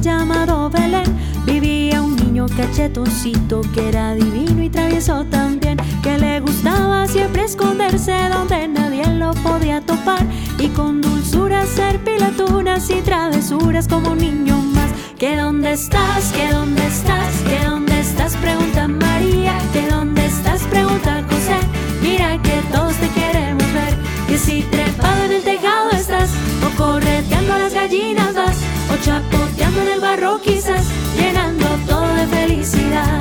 Llamado 0.00 0.70
Belén 0.70 1.16
vivía 1.44 2.02
un 2.02 2.16
niño 2.16 2.46
cachetoncito 2.56 3.62
que 3.74 3.88
era 3.88 4.14
divino 4.14 4.62
y 4.62 4.68
travieso 4.68 5.24
también, 5.24 5.78
que 6.02 6.18
le 6.18 6.40
gustaba 6.40 7.06
siempre 7.06 7.44
esconderse 7.44 8.12
donde 8.32 8.68
nadie 8.68 9.06
lo 9.14 9.32
podía 9.34 9.80
topar 9.80 10.24
y 10.58 10.68
con 10.68 11.00
dulzura 11.00 11.62
hacer 11.62 12.02
pilaturas 12.04 12.90
y 12.90 13.00
travesuras 13.02 13.88
como 13.88 14.14
niño 14.14 14.56
más. 14.58 14.90
¿Que 15.18 15.36
dónde 15.36 15.72
estás? 15.72 16.32
¿Que 16.32 16.52
dónde 16.52 16.86
estás? 16.86 17.34
¿Que 17.48 17.64
dónde 17.64 18.00
estás? 18.00 18.36
Pregunta 18.36 18.86
María. 18.86 19.58
¿Que 19.72 19.88
dónde 19.88 20.26
estás? 20.26 20.62
Pregunta 20.62 21.24
José. 21.28 21.58
Mira 22.02 22.40
que 22.40 22.62
todos 22.72 22.94
te 22.94 23.08
queremos 23.08 23.64
ver. 23.74 23.96
Que 24.28 24.38
si 24.38 24.62
trepado 24.62 25.24
en 25.24 25.32
el 25.32 25.42
tejado 25.42 25.90
estás, 25.90 26.30
o 26.64 26.76
correteando 26.76 27.54
a 27.54 27.58
las 27.58 27.74
gallinas 27.74 28.34
vas, 28.34 28.57
chapoteando 29.02 29.82
en 29.82 29.88
el 29.88 30.00
barro 30.00 30.40
quizás, 30.40 30.84
llenando 31.16 31.66
todo 31.86 32.06
de 32.14 32.26
felicidad. 32.26 33.20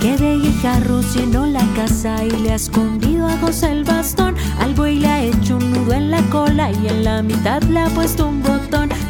Que 0.00 0.16
de 0.16 0.38
guijarros 0.38 1.14
llenó 1.14 1.46
la 1.46 1.64
casa 1.74 2.24
y 2.24 2.30
le 2.30 2.52
ha 2.52 2.54
escondido 2.54 3.26
a 3.26 3.36
José 3.38 3.72
el 3.72 3.84
bastón. 3.84 4.36
Al 4.60 4.74
buey 4.74 4.98
le 5.00 5.08
ha 5.08 5.22
hecho 5.22 5.56
un 5.56 5.72
nudo 5.72 5.94
en 5.94 6.10
la 6.10 6.22
cola 6.30 6.70
y 6.70 6.88
en 6.88 7.04
la 7.04 7.22
mitad 7.22 7.62
le 7.62 7.80
ha 7.80 7.88
puesto 7.88 8.28
un 8.28 8.42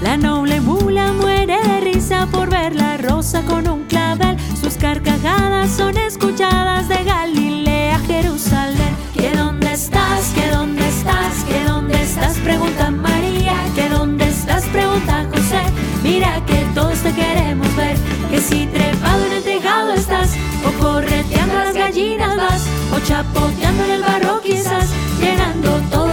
La 0.03 0.19
noble 0.19 0.61
mula 0.61 1.12
muere 1.14 1.57
de 1.62 1.81
risa 1.81 2.27
por 2.31 2.51
ver 2.51 2.75
la 2.75 2.99
rosa 2.99 3.40
con 3.42 3.66
un 3.66 3.85
clavel. 3.85 4.37
Sus 4.61 4.75
carcajadas 4.75 5.71
son 5.71 5.97
escuchadas 5.97 6.88
de 6.88 7.03
Galilea 7.05 7.97
a 7.97 7.99
Jerusalén. 8.01 8.95
¿Que 9.14 9.31
dónde 9.31 9.73
estás? 9.73 10.33
¿Que 10.35 10.51
dónde 10.51 10.87
estás? 10.87 11.42
¿Que 11.49 11.64
dónde 11.64 12.03
estás? 12.03 12.37
Pregunta 12.38 12.90
María. 12.90 13.55
¿Que 13.75 13.88
dónde 13.88 14.29
estás? 14.29 14.64
Pregunta 14.66 15.25
José. 15.33 15.62
Mira 16.03 16.45
que 16.45 16.66
todos 16.75 16.99
te 16.99 17.12
queremos 17.12 17.75
ver. 17.77 17.97
Que 18.31 18.40
si 18.40 18.66
trepado 18.66 19.25
en 19.25 19.33
el 19.33 19.42
tejado 19.42 19.95
estás, 19.95 20.37
o 20.66 20.83
correteando 20.83 21.55
las 21.55 21.75
gallinas 21.75 22.37
vas, 22.37 22.62
o 22.95 23.01
chapoteando 23.01 23.85
en 23.85 23.90
el 23.90 24.03
barro 24.03 24.40
quizás, 24.42 24.90
llenando 25.19 25.81
toda 25.90 26.06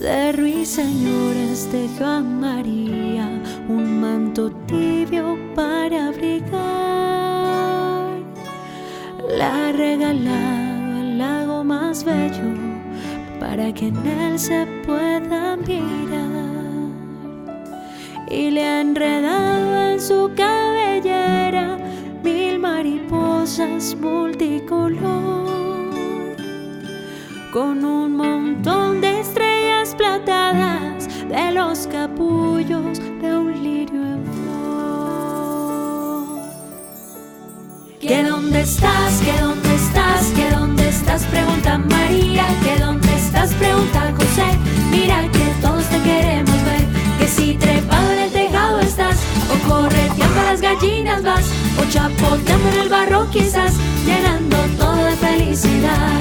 De 0.00 0.32
ruiseñores 0.32 1.70
dejó 1.70 2.06
a 2.06 2.20
María 2.20 3.28
un 3.68 4.00
manto 4.00 4.50
tibio 4.66 5.38
para 5.54 6.06
abrigar. 6.06 6.50
La 9.36 9.72
regalaba 9.72 11.00
el 11.00 11.18
lago 11.18 11.62
más 11.64 12.02
bello 12.02 12.56
para 13.38 13.74
que 13.74 13.88
en 13.88 14.06
él 14.06 14.38
se 14.38 14.66
pueda 14.86 15.56
mirar. 15.56 16.88
Y 18.30 18.50
le 18.52 18.64
ha 18.64 18.80
enredado 18.80 19.90
en 19.90 20.00
su 20.00 20.30
cabellera 20.34 21.76
mil 22.24 22.58
mariposas 22.58 23.94
multicolor 24.00 25.50
con 27.52 27.84
un 27.84 28.16
montón 28.16 29.02
de 29.02 29.09
de 31.30 31.52
los 31.52 31.86
capullos 31.86 32.98
de 32.98 33.36
un 33.38 33.62
lirio 33.62 34.02
en 34.02 34.24
flor. 34.34 34.50
¿Que 38.00 38.24
dónde 38.24 38.62
estás? 38.62 39.20
¿Que 39.24 39.40
dónde 39.40 39.74
estás? 39.76 40.26
¿Que 40.34 40.50
dónde 40.50 40.88
estás? 40.88 41.24
Pregunta 41.26 41.78
María. 41.78 42.44
¿Que 42.64 42.82
dónde 42.82 43.14
estás? 43.14 43.54
Pregunta 43.54 44.12
José. 44.16 44.58
Mira 44.90 45.22
que 45.30 45.44
todos 45.62 45.84
te 45.84 46.00
queremos 46.02 46.64
ver. 46.64 46.84
Que 47.18 47.28
si 47.28 47.54
trepado 47.54 48.10
en 48.10 48.18
el 48.18 48.32
tejado 48.32 48.80
estás, 48.80 49.16
o 49.52 49.68
correteando 49.68 50.40
a 50.40 50.44
las 50.50 50.60
gallinas 50.60 51.22
vas, 51.22 51.44
o 51.78 51.84
chapoteando 51.92 52.68
en 52.70 52.80
el 52.80 52.88
barro 52.88 53.30
quizás, 53.30 53.74
llenando 54.04 54.56
todo 54.76 54.96
de 54.96 55.12
felicidad. 55.12 56.20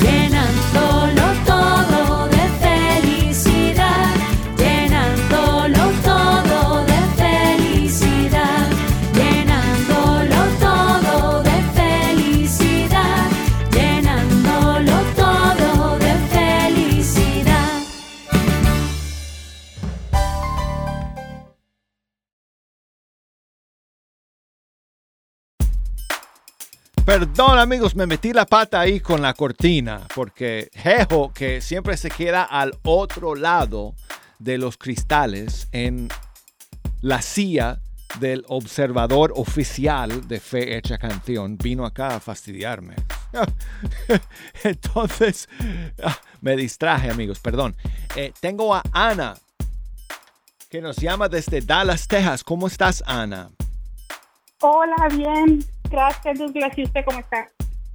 Llenándolo 0.00 1.22
todo 1.44 1.53
Perdón 27.16 27.60
amigos, 27.60 27.94
me 27.94 28.06
metí 28.06 28.32
la 28.32 28.44
pata 28.44 28.80
ahí 28.80 28.98
con 28.98 29.22
la 29.22 29.34
cortina, 29.34 30.00
porque 30.16 30.68
Jejo, 30.72 31.32
que 31.32 31.60
siempre 31.60 31.96
se 31.96 32.10
queda 32.10 32.42
al 32.42 32.76
otro 32.82 33.36
lado 33.36 33.94
de 34.40 34.58
los 34.58 34.76
cristales 34.76 35.68
en 35.70 36.08
la 37.02 37.22
silla 37.22 37.78
del 38.18 38.44
observador 38.48 39.32
oficial 39.36 40.26
de 40.26 40.40
Fe 40.40 40.76
Hecha 40.76 40.98
Canción, 40.98 41.56
vino 41.56 41.86
acá 41.86 42.16
a 42.16 42.18
fastidiarme. 42.20 42.96
Entonces, 44.64 45.48
ah, 46.02 46.18
me 46.40 46.56
distraje 46.56 47.10
amigos, 47.10 47.38
perdón. 47.38 47.76
Eh, 48.16 48.32
tengo 48.40 48.74
a 48.74 48.82
Ana, 48.90 49.36
que 50.68 50.80
nos 50.80 50.96
llama 50.96 51.28
desde 51.28 51.60
Dallas, 51.60 52.08
Texas. 52.08 52.42
¿Cómo 52.42 52.66
estás, 52.66 53.04
Ana? 53.06 53.50
Hola, 54.62 55.08
bien. 55.14 55.64
Gracias, 55.94 56.38
Douglas. 56.40 56.76
¿Y 56.76 56.82
usted 56.82 57.04
cómo 57.04 57.20
está? 57.20 57.46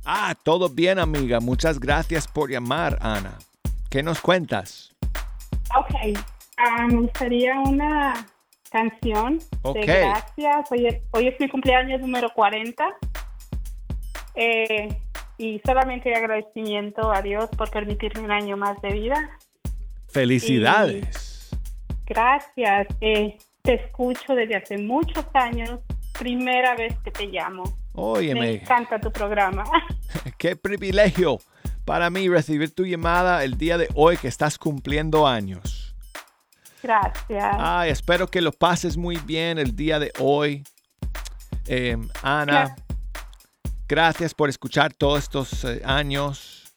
Ah, 0.05 0.33
todo 0.43 0.69
bien, 0.69 0.99
amiga. 0.99 1.41
Muchas 1.41 1.77
gracias 1.81 2.29
por 2.29 2.49
llamar, 2.49 2.97
Ana. 3.01 3.37
¿Qué 3.89 4.01
nos 4.01 4.21
cuentas? 4.21 4.95
Ok. 5.77 6.17
ah, 6.57 6.87
me 6.87 6.95
gustaría 7.01 7.59
una 7.59 8.25
canción 8.71 9.39
Ok. 9.63 9.75
de 9.79 9.85
gracias. 9.85 10.71
Hoy 10.71 10.87
es, 10.87 11.01
hoy 11.11 11.27
es 11.27 11.35
mi 11.41 11.49
cumpleaños 11.49 11.99
número 11.99 12.29
40. 12.33 12.85
Eh, 14.35 14.87
y 15.37 15.59
solamente 15.65 16.15
agradecimiento 16.15 17.11
a 17.11 17.21
Dios 17.21 17.49
por 17.57 17.69
permitirme 17.69 18.23
un 18.23 18.31
año 18.31 18.55
más 18.55 18.81
de 18.81 18.91
vida. 18.93 19.29
Felicidades. 20.07 21.49
Gracias. 22.05 22.87
Eh, 23.01 23.37
te 23.61 23.73
escucho 23.73 24.35
desde 24.35 24.55
hace 24.55 24.77
muchos 24.77 25.25
años. 25.33 25.81
Primera 26.17 26.75
vez 26.75 26.97
que 27.03 27.11
te 27.11 27.25
llamo. 27.27 27.63
Me 27.93 28.01
Óyeme, 28.01 28.53
encanta 28.55 28.99
tu 28.99 29.11
programa. 29.11 29.63
qué 30.37 30.55
privilegio 30.55 31.39
para 31.85 32.09
mí 32.09 32.29
recibir 32.29 32.73
tu 32.73 32.85
llamada 32.85 33.43
el 33.43 33.57
día 33.57 33.77
de 33.77 33.89
hoy 33.95 34.15
que 34.17 34.27
estás 34.27 34.57
cumpliendo 34.57 35.27
años. 35.27 35.95
Gracias. 36.83 37.55
Ay, 37.57 37.89
espero 37.89 38.27
que 38.27 38.41
lo 38.41 38.51
pases 38.51 38.95
muy 38.95 39.17
bien 39.17 39.57
el 39.57 39.75
día 39.75 39.99
de 39.99 40.11
hoy. 40.19 40.63
Eh, 41.65 41.97
Ana, 42.21 42.75
gracias 43.87 44.33
por 44.33 44.49
escuchar 44.49 44.93
todos 44.93 45.23
estos 45.23 45.63
eh, 45.65 45.81
años. 45.83 46.71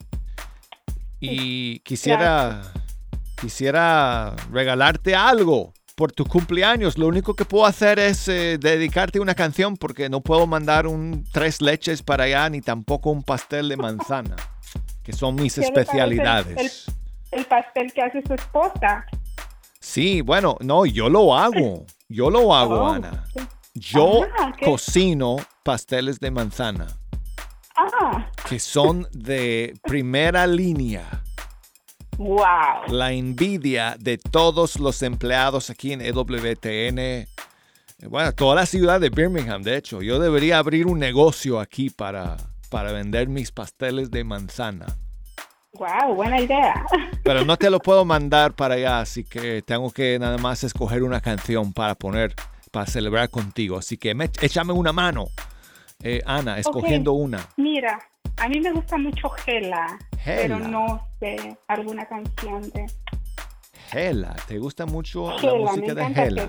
Y 1.21 1.79
quisiera, 1.81 2.63
quisiera 3.41 4.35
regalarte 4.51 5.15
algo 5.15 5.73
por 5.95 6.13
tu 6.13 6.25
cumpleaños. 6.25 6.99
Lo 6.99 7.07
único 7.07 7.35
que 7.35 7.45
puedo 7.45 7.67
hacer 7.67 7.99
es 7.99 8.29
eh, 8.29 8.59
dedicarte 8.59 9.21
una 9.21 9.35
canción 9.35 9.77
porque 9.77 10.09
no 10.09 10.21
puedo 10.21 10.47
mandar 10.47 10.87
un 10.87 11.25
tres 11.33 11.61
leches 11.61 12.03
para 12.03 12.25
allá 12.25 12.49
ni 12.51 12.61
tampoco 12.61 13.11
un 13.11 13.23
pastel 13.23 13.69
de 13.69 13.77
manzana, 13.77 14.37
que 15.03 15.13
son 15.13 15.35
mis 15.35 15.55
¿Qué 15.55 15.61
le 15.63 15.67
parece 15.69 15.81
el- 15.81 15.83
especialidades. 15.87 16.89
El, 17.33 17.41
el 17.41 17.45
pastel 17.47 17.93
que 17.93 18.03
hace 18.03 18.23
su 18.27 18.35
esposa. 18.35 19.07
Sí, 19.81 20.21
bueno, 20.21 20.57
no, 20.61 20.87
yo 20.87 21.09
lo 21.09 21.37
hago. 21.37 21.85
Yo 22.09 22.31
lo 22.31 22.55
hago, 22.55 22.83
Oh, 22.83 22.89
Ana. 22.93 23.25
Yo 23.75 24.21
Ah, 24.39 24.53
cocino 24.65 25.37
pasteles 25.65 26.21
de 26.21 26.31
manzana 26.31 26.87
Ah, 27.75 28.31
que 28.49 28.59
son 28.59 29.09
de 29.13 29.75
primera 29.83 30.47
línea. 30.47 31.23
Wow. 32.25 32.87
la 32.89 33.13
envidia 33.13 33.97
de 33.99 34.17
todos 34.19 34.79
los 34.79 35.03
empleados 35.03 35.71
aquí 35.71 35.93
en 35.93 36.01
EWTN. 36.01 37.27
Bueno, 38.09 38.33
toda 38.33 38.57
la 38.57 38.67
ciudad 38.67 39.01
de 39.01 39.11
Birmingham, 39.11 39.63
de 39.63 39.77
hecho. 39.77 40.03
Yo 40.03 40.19
debería 40.19 40.59
abrir 40.59 40.87
un 40.87 40.99
negocio 40.99 41.61
aquí 41.61 41.91
para, 41.91 42.37
para 42.71 42.93
vender 42.93 43.29
mis 43.29 43.51
pasteles 43.53 44.11
de 44.11 44.25
manzana. 44.25 44.87
Wow, 45.75 46.15
buena 46.15 46.41
idea. 46.41 46.85
Pero 47.25 47.45
no 47.45 47.57
te 47.57 47.71
lo 47.71 47.79
puedo 47.81 48.05
mandar 48.05 48.53
para 48.55 48.75
allá, 48.75 49.01
así 49.01 49.25
que 49.25 49.63
tengo 49.63 49.91
que 49.91 50.19
nada 50.19 50.37
más 50.39 50.65
escoger 50.65 51.03
una 51.03 51.21
canción 51.21 51.73
para 51.73 51.95
poner, 51.95 52.35
para 52.71 52.87
celebrar 52.87 53.31
contigo. 53.31 53.79
Así 53.79 53.97
que 53.97 54.15
me- 54.15 54.31
échame 54.41 54.73
una 54.73 54.93
mano, 54.93 55.29
eh, 56.03 56.21
Ana, 56.27 56.59
escogiendo 56.59 57.13
una. 57.13 57.39
Mira, 57.57 57.99
a 58.37 58.49
mí 58.49 58.61
me 58.61 58.73
gusta 58.73 58.99
mucho 58.99 59.31
Gela, 59.31 59.99
pero 60.25 60.57
Gela. 60.57 60.69
no 60.69 61.07
sé 61.21 61.57
alguna 61.69 62.07
canción 62.07 62.63
de 62.71 62.87
Hela, 63.93 64.35
¿te 64.47 64.59
gusta 64.59 64.87
mucho 64.87 65.31
la 65.33 65.39
Gela. 65.39 65.55
Me 65.55 65.81
música 65.81 65.95
de 65.95 66.23
Hela? 66.27 66.49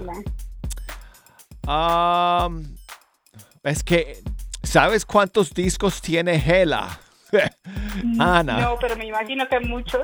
Am, 1.66 2.76
es 3.64 3.84
que, 3.84 4.22
¿sabes 4.62 5.06
cuántos 5.06 5.54
discos 5.54 6.02
tiene 6.02 6.36
Hela? 6.36 7.00
Ana, 8.20 8.60
No, 8.62 8.78
pero 8.80 8.96
me 8.96 9.06
imagino 9.08 9.48
que 9.48 9.60
muchos. 9.62 10.02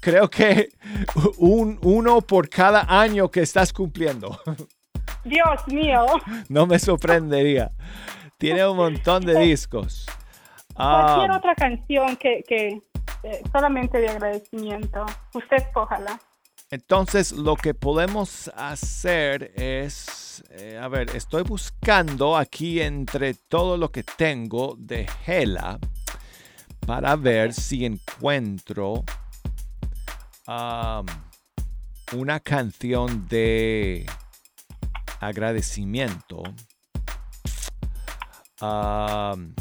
creo 0.00 0.28
que 0.28 0.68
un, 1.38 1.78
uno 1.82 2.20
por 2.20 2.48
cada 2.48 2.84
año 2.88 3.30
que 3.30 3.40
estás 3.40 3.72
cumpliendo. 3.72 4.38
Dios 5.24 5.66
mío. 5.68 6.04
No 6.48 6.66
me 6.66 6.78
sorprendería. 6.78 7.70
Tiene 8.38 8.66
un 8.66 8.76
montón 8.76 9.24
de 9.24 9.38
discos. 9.38 10.04
Cualquier 10.74 11.30
Am, 11.30 11.36
otra 11.36 11.54
canción 11.54 12.16
que, 12.16 12.42
que 12.46 12.82
eh, 13.22 13.42
solamente 13.52 13.98
de 13.98 14.08
agradecimiento. 14.08 15.04
Usted 15.34 15.56
escójala. 15.56 16.18
Entonces, 16.70 17.32
lo 17.32 17.54
que 17.56 17.74
podemos 17.74 18.50
hacer 18.56 19.52
es, 19.56 20.42
eh, 20.50 20.78
a 20.80 20.88
ver, 20.88 21.14
estoy 21.14 21.42
buscando 21.42 22.36
aquí 22.36 22.80
entre 22.80 23.34
todo 23.34 23.76
lo 23.76 23.90
que 23.90 24.02
tengo 24.02 24.74
de 24.78 25.06
Hela 25.26 25.78
para 26.86 27.14
ver 27.16 27.52
si 27.52 27.84
encuentro 27.84 29.04
una 32.14 32.40
canción 32.40 33.28
de 33.28 34.06
agradecimiento. 35.20 36.42
Am, 38.60 39.54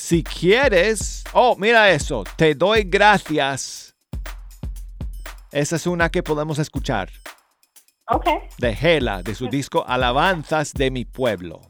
si 0.00 0.22
quieres, 0.24 1.22
oh, 1.34 1.56
mira 1.56 1.90
eso, 1.90 2.24
te 2.36 2.54
doy 2.54 2.84
gracias. 2.84 3.94
Esa 5.52 5.76
es 5.76 5.86
una 5.86 6.08
que 6.08 6.22
podemos 6.22 6.58
escuchar 6.58 7.10
Ok, 8.08 8.26
de 8.58 8.70
Hela, 8.80 9.22
de 9.22 9.34
su 9.34 9.48
disco 9.48 9.84
Alabanzas 9.86 10.72
de 10.72 10.90
mi 10.90 11.04
pueblo. 11.04 11.60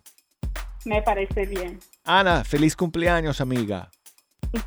me 0.84 1.02
parece 1.02 1.44
bien. 1.46 1.80
Ana, 2.04 2.44
feliz 2.44 2.76
cumpleaños, 2.76 3.40
amiga. 3.40 3.90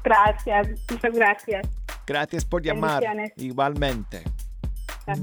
Gracias, 0.04 0.68
muchas 0.92 1.14
gracias. 1.14 1.68
Gracias 2.06 2.44
por 2.46 2.62
llamar. 2.62 3.02
Igualmente. 3.38 4.24
Yo 5.08 5.14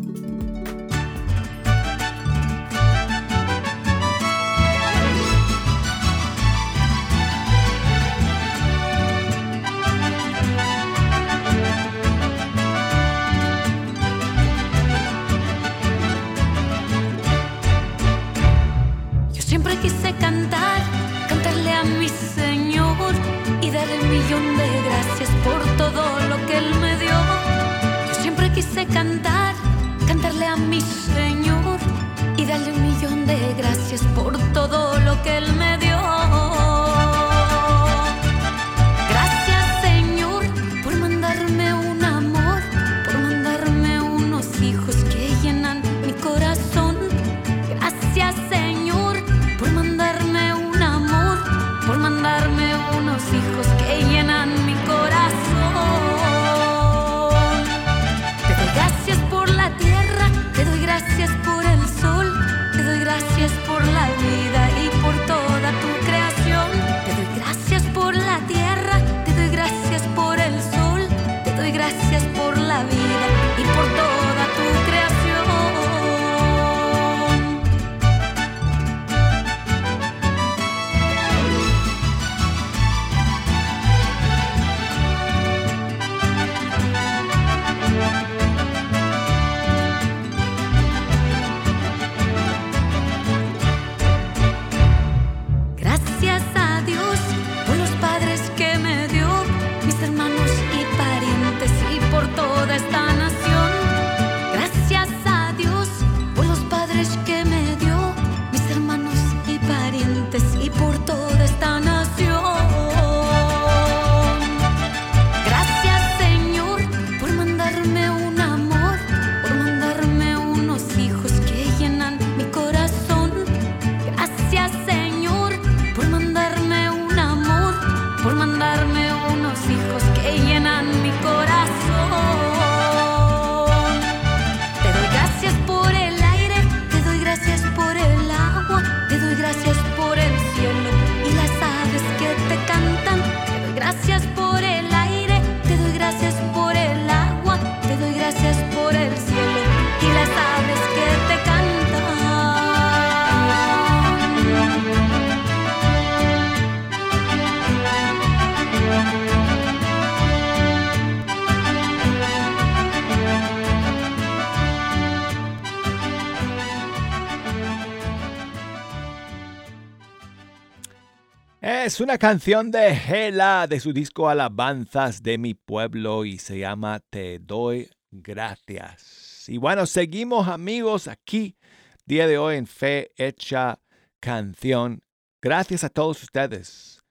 Una 172.01 172.17
canción 172.17 172.71
de 172.71 172.89
Hela 172.89 173.67
de 173.69 173.79
su 173.79 173.93
disco 173.93 174.31
Alabanzas 174.31 175.23
de 175.23 175.37
mi 175.37 175.53
pueblo 175.53 176.25
y 176.25 176.39
se 176.39 176.59
llama 176.59 177.01
Te 177.11 177.39
doy 177.39 177.91
gracias. 178.11 179.45
Y 179.49 179.59
bueno, 179.59 179.85
seguimos 179.85 180.49
amigos 180.49 181.09
aquí 181.09 181.59
día 182.07 182.27
de 182.27 182.39
hoy 182.39 182.57
en 182.57 182.67
Fe 182.67 183.13
Hecha 183.17 183.81
Canción. 184.19 185.03
Gracias 185.43 185.85
a 185.85 185.91
todos 185.91 186.23
ustedes 186.23 187.03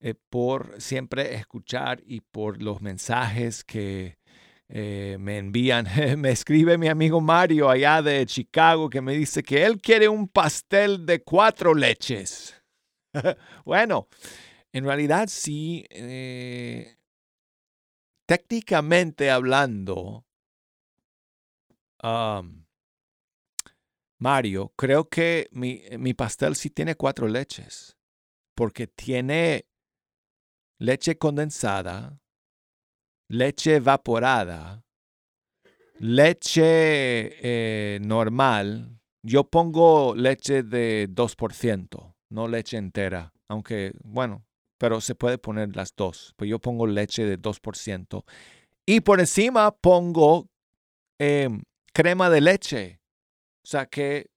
eh, 0.00 0.14
por 0.30 0.80
siempre 0.80 1.34
escuchar 1.34 2.00
y 2.06 2.22
por 2.22 2.62
los 2.62 2.80
mensajes 2.80 3.62
que, 3.64 4.16
eh, 4.70 5.18
me 5.20 5.36
envían, 5.36 5.86
me 6.16 6.30
escribe 6.30 6.78
mi 6.78 6.88
amigo 6.88 7.20
Mario 7.20 7.68
allá 7.68 8.00
de 8.00 8.24
Chicago 8.24 8.88
que 8.88 9.02
me 9.02 9.12
dice 9.12 9.42
que 9.42 9.66
él 9.66 9.78
quiere 9.78 10.08
un 10.08 10.26
pastel 10.26 11.04
de 11.04 11.22
cuatro 11.22 11.74
leches. 11.74 12.57
bueno, 13.64 14.08
en 14.72 14.84
realidad 14.84 15.28
sí, 15.28 15.86
eh, 15.90 16.96
técnicamente 18.26 19.30
hablando, 19.30 20.24
Mario, 24.18 24.72
creo 24.76 25.08
que 25.08 25.48
mi, 25.52 25.82
mi 25.98 26.14
pastel 26.14 26.56
sí 26.56 26.70
tiene 26.70 26.96
cuatro 26.96 27.28
leches, 27.28 27.96
porque 28.54 28.86
tiene 28.86 29.66
leche 30.78 31.18
condensada, 31.18 32.20
leche 33.28 33.76
evaporada, 33.76 34.84
leche 35.98 37.36
eh, 37.42 37.98
normal. 38.00 39.00
Yo 39.22 39.44
pongo 39.44 40.14
leche 40.14 40.62
de 40.62 41.08
2%, 41.10 42.07
no 42.30 42.48
leche 42.48 42.76
entera, 42.76 43.32
aunque 43.48 43.92
bueno, 44.02 44.44
pero 44.78 45.00
se 45.00 45.14
puede 45.14 45.38
poner 45.38 45.74
las 45.76 45.94
dos. 45.94 46.34
Pues 46.36 46.48
yo 46.48 46.58
pongo 46.58 46.86
leche 46.86 47.24
de 47.24 47.38
2%. 47.38 48.24
Y 48.86 49.00
por 49.00 49.20
encima 49.20 49.70
pongo 49.72 50.48
em, 51.18 51.62
crema 51.92 52.30
de 52.30 52.40
leche. 52.40 53.00
O 53.64 53.68
sea 53.68 53.86
que 53.86 54.30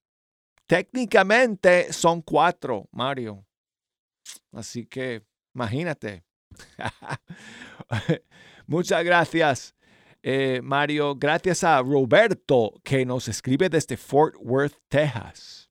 técnicamente 0.66 1.92
son 1.92 2.20
cuatro, 2.20 2.88
Mario. 2.90 3.46
Así 4.52 4.84
que 4.84 5.22
imagínate. 5.54 6.24
Muchas 8.66 9.04
gracias, 9.04 9.74
eh, 10.22 10.60
Mario. 10.62 11.14
Gracias 11.16 11.64
a 11.64 11.80
Roberto 11.80 12.74
que 12.82 13.06
nos 13.06 13.28
escribe 13.28 13.68
desde 13.68 13.96
Fort 13.96 14.34
Worth, 14.38 14.76
Texas. 14.88 15.61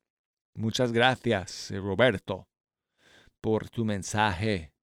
Muchas 0.54 0.92
gracias, 0.92 1.72
eh, 1.72 1.80
Roberto, 1.80 2.48
por 3.40 3.70
tu 3.70 3.86
mensaje 3.86 4.74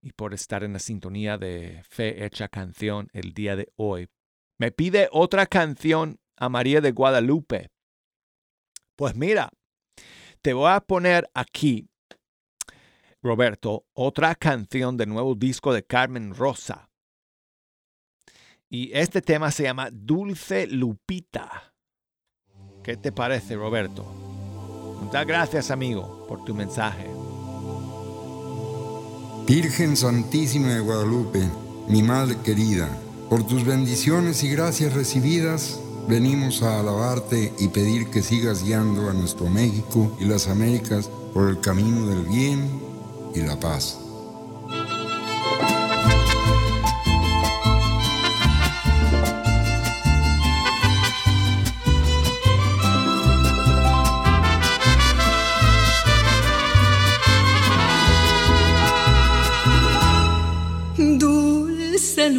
y 0.00 0.12
por 0.12 0.34
estar 0.34 0.64
en 0.64 0.72
la 0.72 0.78
sintonía 0.78 1.36
de 1.36 1.82
Fe 1.88 2.24
Hecha 2.24 2.48
Canción 2.48 3.08
el 3.12 3.34
día 3.34 3.56
de 3.56 3.72
hoy. 3.76 4.08
Me 4.58 4.72
pide 4.72 5.08
otra 5.12 5.46
canción 5.46 6.20
a 6.36 6.48
María 6.48 6.80
de 6.80 6.92
Guadalupe. 6.92 7.70
Pues 8.96 9.14
mira, 9.14 9.50
te 10.42 10.52
voy 10.52 10.70
a 10.70 10.80
poner 10.80 11.28
aquí 11.34 11.90
Roberto, 13.22 13.84
otra 13.92 14.34
canción 14.34 14.96
del 14.96 15.10
nuevo 15.10 15.34
disco 15.34 15.74
de 15.74 15.84
Carmen 15.84 16.34
Rosa. 16.34 16.88
Y 18.68 18.90
este 18.96 19.20
tema 19.20 19.50
se 19.50 19.64
llama 19.64 19.90
Dulce 19.92 20.66
Lupita. 20.66 21.74
¿Qué 22.82 22.96
te 22.96 23.12
parece, 23.12 23.56
Roberto? 23.56 24.29
Muchas 25.00 25.26
gracias, 25.26 25.70
amigo, 25.70 26.24
por 26.28 26.44
tu 26.44 26.54
mensaje. 26.54 27.06
Virgen 29.46 29.96
Santísima 29.96 30.68
de 30.68 30.80
Guadalupe, 30.80 31.42
mi 31.88 32.02
Madre 32.02 32.36
querida, 32.44 32.88
por 33.28 33.44
tus 33.44 33.64
bendiciones 33.64 34.42
y 34.42 34.50
gracias 34.50 34.92
recibidas, 34.92 35.80
venimos 36.08 36.62
a 36.62 36.80
alabarte 36.80 37.52
y 37.58 37.68
pedir 37.68 38.10
que 38.10 38.22
sigas 38.22 38.64
guiando 38.64 39.08
a 39.08 39.12
nuestro 39.12 39.48
México 39.48 40.16
y 40.18 40.24
las 40.24 40.48
Américas 40.48 41.08
por 41.32 41.48
el 41.48 41.60
camino 41.60 42.06
del 42.06 42.24
bien 42.24 42.68
y 43.34 43.40
la 43.40 43.58
paz. 43.58 43.99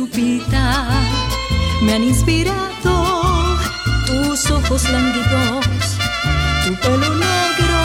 Lupita, 0.01 0.87
me 1.83 1.93
han 1.93 2.03
inspirado 2.03 3.55
tus 4.07 4.49
ojos 4.49 4.89
lánguidos, 4.89 5.63
tu 6.65 6.73
pelo 6.81 7.09
negro, 7.17 7.81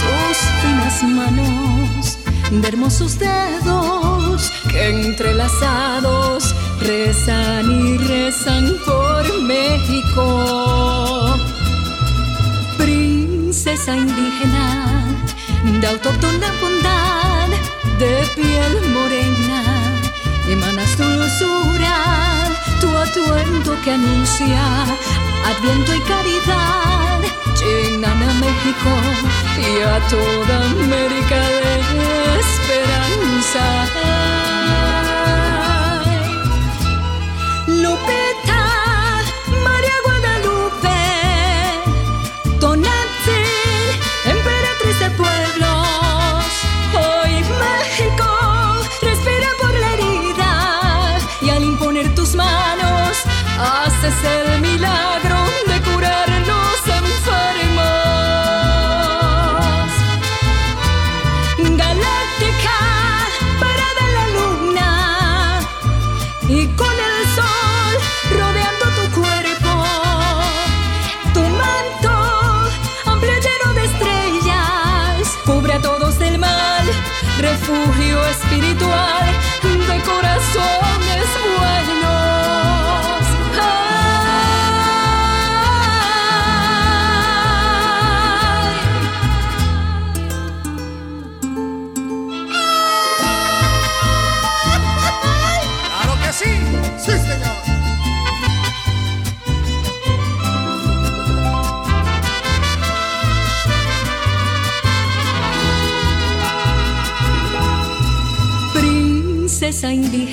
tus 0.00 0.38
finas 0.62 1.02
manos 1.02 2.18
de 2.50 2.68
hermosos 2.68 3.18
dedos 3.18 4.50
que 4.70 4.88
entrelazados 4.88 6.54
rezan 6.80 7.70
y 7.70 7.98
rezan 7.98 8.74
por 8.86 9.42
México. 9.42 11.36
Princesa 12.78 13.94
indígena 13.94 15.04
de 15.82 15.86
autóctona 15.86 16.46
bondad, 16.62 17.48
de 17.98 18.26
piel 18.34 18.90
morena, 18.94 19.69
emanas 20.80 20.96
dulzura, 20.96 22.48
tu 22.80 22.96
atuendo 22.96 23.80
que 23.82 23.90
anuncia 23.92 24.84
adviento 25.44 25.94
y 25.94 26.00
caridad 26.00 27.20
llenan 27.58 28.22
a 28.22 28.34
México 28.34 28.90
y 29.58 29.82
a 29.82 30.00
toda 30.08 30.64
América 30.70 31.36
de 31.36 32.40
esperanza. 32.40 33.70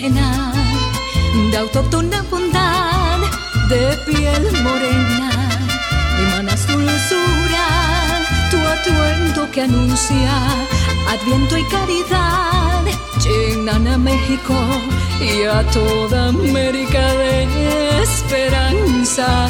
Indígena 0.07 0.53
de 1.51 1.57
autóctona 1.57 2.23
bondad, 2.29 3.19
de 3.69 3.97
piel 4.05 4.43
morena, 4.63 5.29
emanas 6.19 6.65
dulzura, 6.67 7.67
tu 8.49 8.57
atuendo 8.57 9.51
que 9.51 9.61
anuncia 9.61 10.33
adviento 11.09 11.57
y 11.57 11.63
caridad, 11.65 12.83
llenan 13.23 13.87
a 13.87 13.97
México 13.97 14.55
y 15.19 15.43
a 15.43 15.63
toda 15.71 16.29
América 16.29 17.13
de 17.13 18.01
esperanza. 18.03 19.49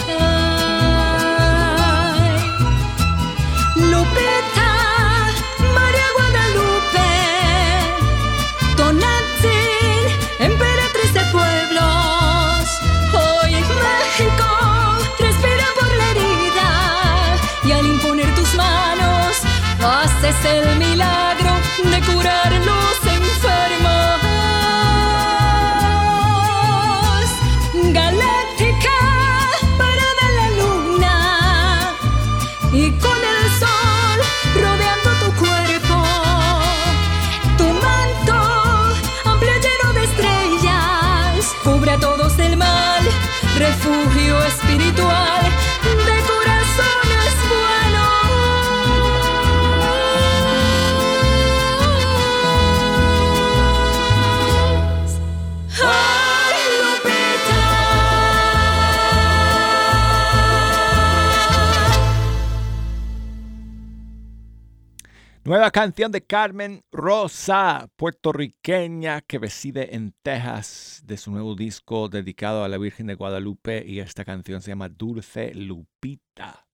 Nueva 65.48 65.72
canción 65.72 66.12
de 66.12 66.26
Carmen 66.26 66.84
Rosa, 66.92 67.90
puertorriqueña 67.96 69.22
que 69.22 69.40
reside 69.40 69.96
en 69.96 70.14
Texas, 70.22 71.04
de 71.06 71.16
su 71.16 71.32
nuevo 71.32 71.56
disco 71.56 72.10
dedicado 72.10 72.66
a 72.66 72.68
la 72.68 72.78
Virgen 72.78 73.08
de 73.08 73.16
Guadalupe 73.16 73.82
y 73.88 74.02
esta 74.02 74.26
canción 74.26 74.62
se 74.62 74.72
llama 74.72 74.90
Dulce 74.90 75.54
Lupita. 75.54 76.68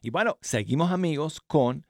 Y 0.00 0.10
bueno, 0.10 0.38
seguimos 0.42 0.92
amigos 0.92 1.40
con 1.44 1.84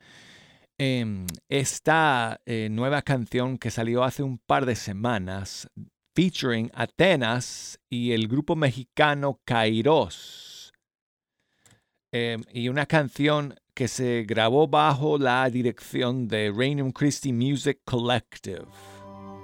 em, 0.78 1.26
esta 1.50 2.40
eh, 2.46 2.68
nueva 2.70 3.02
canción 3.02 3.58
que 3.58 3.70
salió 3.70 4.02
hace 4.02 4.22
un 4.22 4.38
par 4.38 4.64
de 4.64 4.76
semanas, 4.76 5.68
featuring 6.16 6.70
Atenas 6.72 7.78
y 7.90 8.12
el 8.12 8.28
grupo 8.28 8.56
mexicano 8.56 9.42
Kairos. 9.44 10.72
Em, 12.12 12.42
y 12.50 12.70
una 12.70 12.86
canción 12.86 13.56
que 13.80 13.88
se 13.88 14.24
grabó 14.28 14.68
bajo 14.68 15.16
la 15.16 15.48
dirección 15.48 16.28
de 16.28 16.52
Rainham 16.54 16.92
Christie 16.92 17.32
Music 17.32 17.78
Collective. 17.86 18.66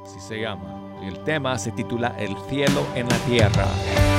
Así 0.05 0.21
se 0.21 0.43
llama. 0.43 0.99
Y 1.03 1.07
el 1.07 1.25
tema 1.25 1.57
se 1.57 1.73
titula 1.73 2.15
El 2.19 2.37
cielo 2.51 2.87
en 2.95 3.09
la 3.09 3.17
tierra. 3.21 4.16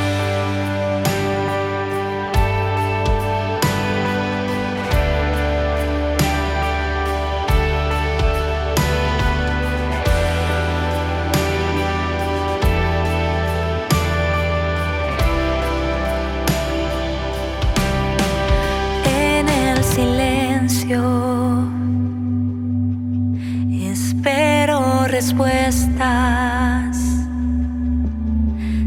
Respuestas. 25.18 26.96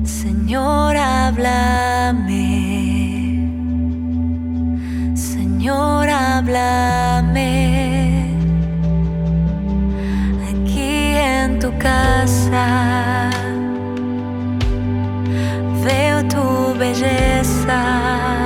Señor, 0.04 0.96
háblame. 0.96 2.44
Señor, 5.14 6.08
háblame. 6.08 7.52
Aquí 10.50 11.16
en 11.16 11.58
tu 11.58 11.76
casa 11.78 13.30
veo 15.84 16.22
tu 16.28 16.78
belleza. 16.78 18.39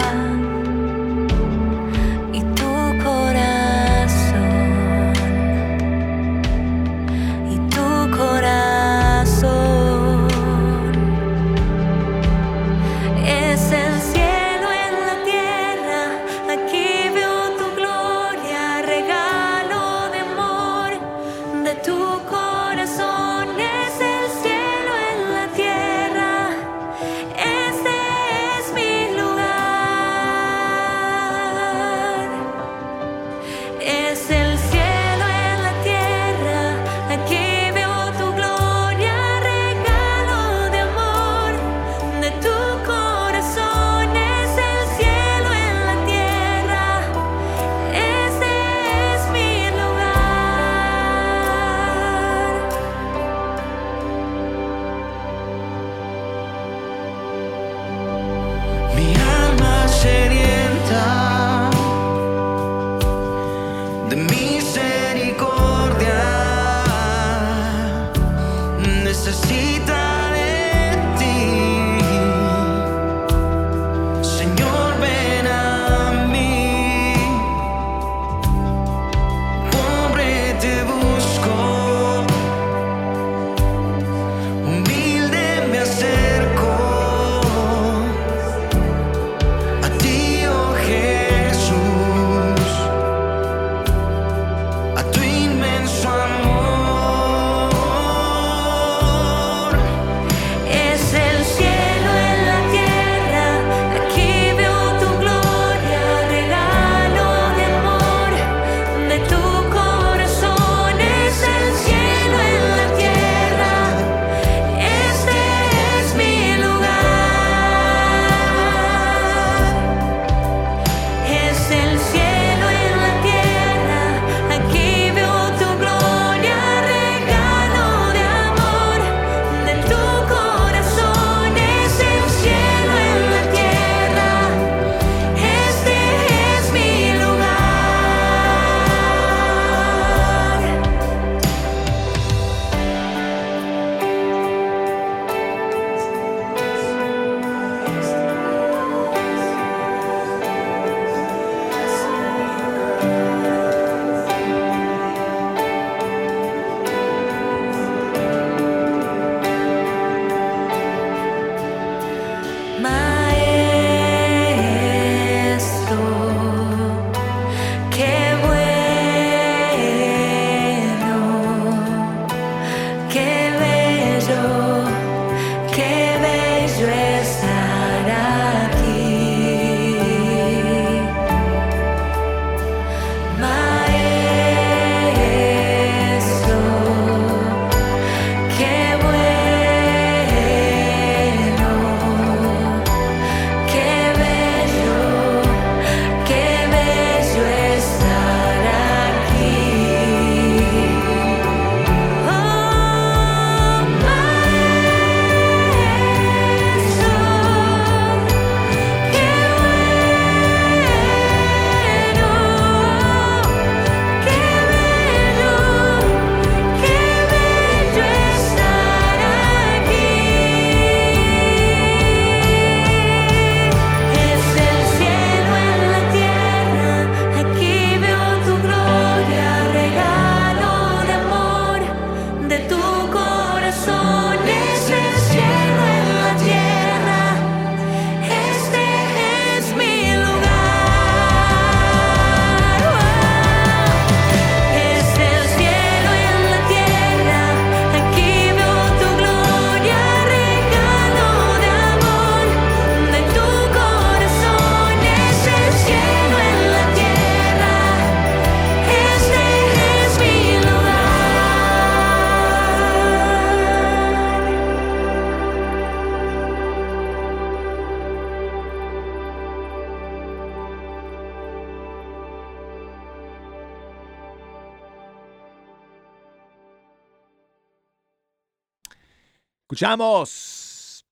Escuchamos 279.74 281.04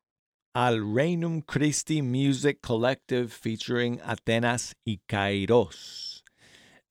al 0.55 0.95
Regnum 0.95 1.41
Christi 1.41 2.01
Music 2.01 2.61
Collective 2.65 3.27
featuring 3.27 4.01
Atenas 4.05 4.77
y 4.85 4.99
Kairos 4.99 6.23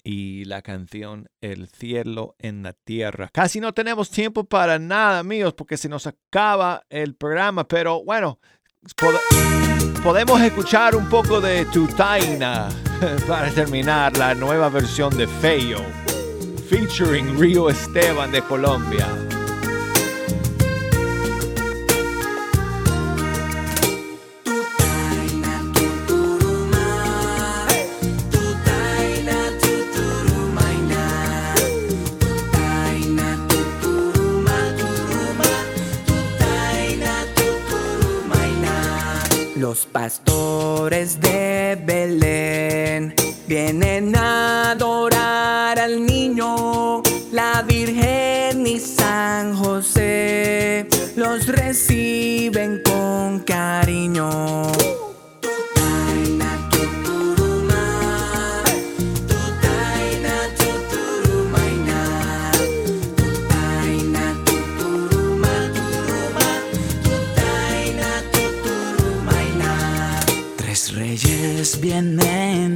y 0.03 0.43
la 0.43 0.63
canción 0.63 1.30
El 1.39 1.69
cielo 1.69 2.36
en 2.39 2.63
la 2.63 2.74
tierra. 2.74 3.30
Casi 3.32 3.61
no 3.61 3.74
tenemos 3.74 4.09
tiempo 4.09 4.43
para 4.43 4.80
nada, 4.80 5.19
amigos, 5.19 5.53
porque 5.53 5.78
se 5.78 5.88
nos 5.88 6.07
acaba 6.07 6.84
el 6.89 7.15
programa, 7.15 7.65
pero 7.65 8.03
bueno, 8.03 8.41
podemos 10.03 10.41
escuchar 10.41 10.93
un 10.97 11.07
poco 11.07 11.39
de 11.39 11.63
Tutaina 11.67 12.67
para 13.30 13.49
terminar 13.49 14.17
la 14.17 14.36
nueva 14.36 14.67
versión 14.67 15.15
de 15.15 15.26
Feyo, 15.26 15.80
featuring 16.69 17.39
Río 17.39 17.69
Esteban 17.69 18.30
de 18.30 18.41
Colombia. 18.41 19.30
Los 39.72 39.86
pastores 39.86 41.22
de 41.22 41.82
Belén 41.82 43.15
vienen 43.47 44.13
a 44.17 44.72
adorar 44.72 45.80
al 45.80 46.05
niño, 46.05 47.01
la 47.32 47.61
Virgen 47.61 48.67
y 48.67 48.78
San 48.82 49.55
José 49.55 50.89
los 51.15 51.47
reciben 51.47 52.82
con 52.84 53.39
cariño. 53.39 54.30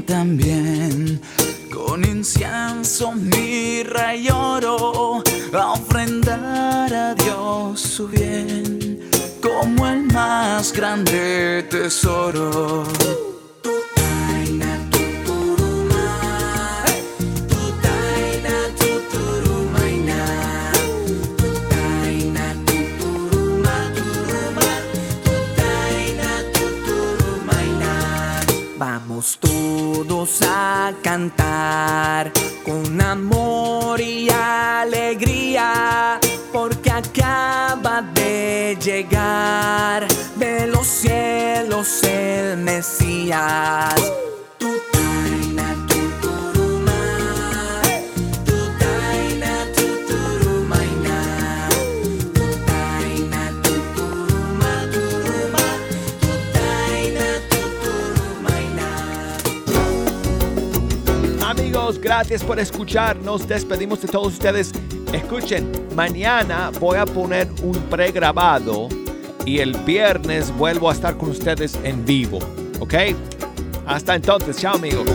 También 0.05 1.19
con 1.73 2.03
incienso, 2.05 3.11
mirra 3.11 4.15
y 4.15 4.29
oro 4.29 5.23
a 5.53 5.73
ofrendar 5.73 6.93
a 6.93 7.15
Dios 7.15 7.81
su 7.81 8.07
bien 8.07 9.09
como 9.41 9.87
el 9.87 10.03
más 10.03 10.71
grande 10.73 11.65
tesoro. 11.69 12.83
Todos 29.21 30.41
a 30.41 30.93
cantar 31.01 32.31
con 32.65 32.99
amor 33.01 34.01
y 34.01 34.29
alegría, 34.29 36.19
porque 36.51 36.91
acaba 36.91 38.01
de 38.01 38.77
llegar 38.81 40.05
de 40.35 40.67
los 40.67 40.85
cielos 40.85 42.03
el 42.03 42.57
Mesías. 42.57 43.95
Gracias 62.15 62.45
por 62.45 62.57
escuchar. 62.59 63.17
Nos 63.17 63.45
despedimos 63.45 64.01
de 64.01 64.07
todos 64.07 64.31
ustedes. 64.31 64.71
Escuchen, 65.11 65.69
mañana 65.93 66.71
voy 66.79 66.97
a 66.97 67.05
poner 67.05 67.45
un 67.61 67.73
pregrabado 67.89 68.87
y 69.45 69.59
el 69.59 69.73
viernes 69.79 70.49
vuelvo 70.55 70.89
a 70.89 70.93
estar 70.93 71.17
con 71.17 71.31
ustedes 71.31 71.77
en 71.83 72.05
vivo. 72.05 72.39
¿Ok? 72.79 72.93
Hasta 73.85 74.15
entonces, 74.15 74.55
chao 74.55 74.75
amigos. 74.75 75.05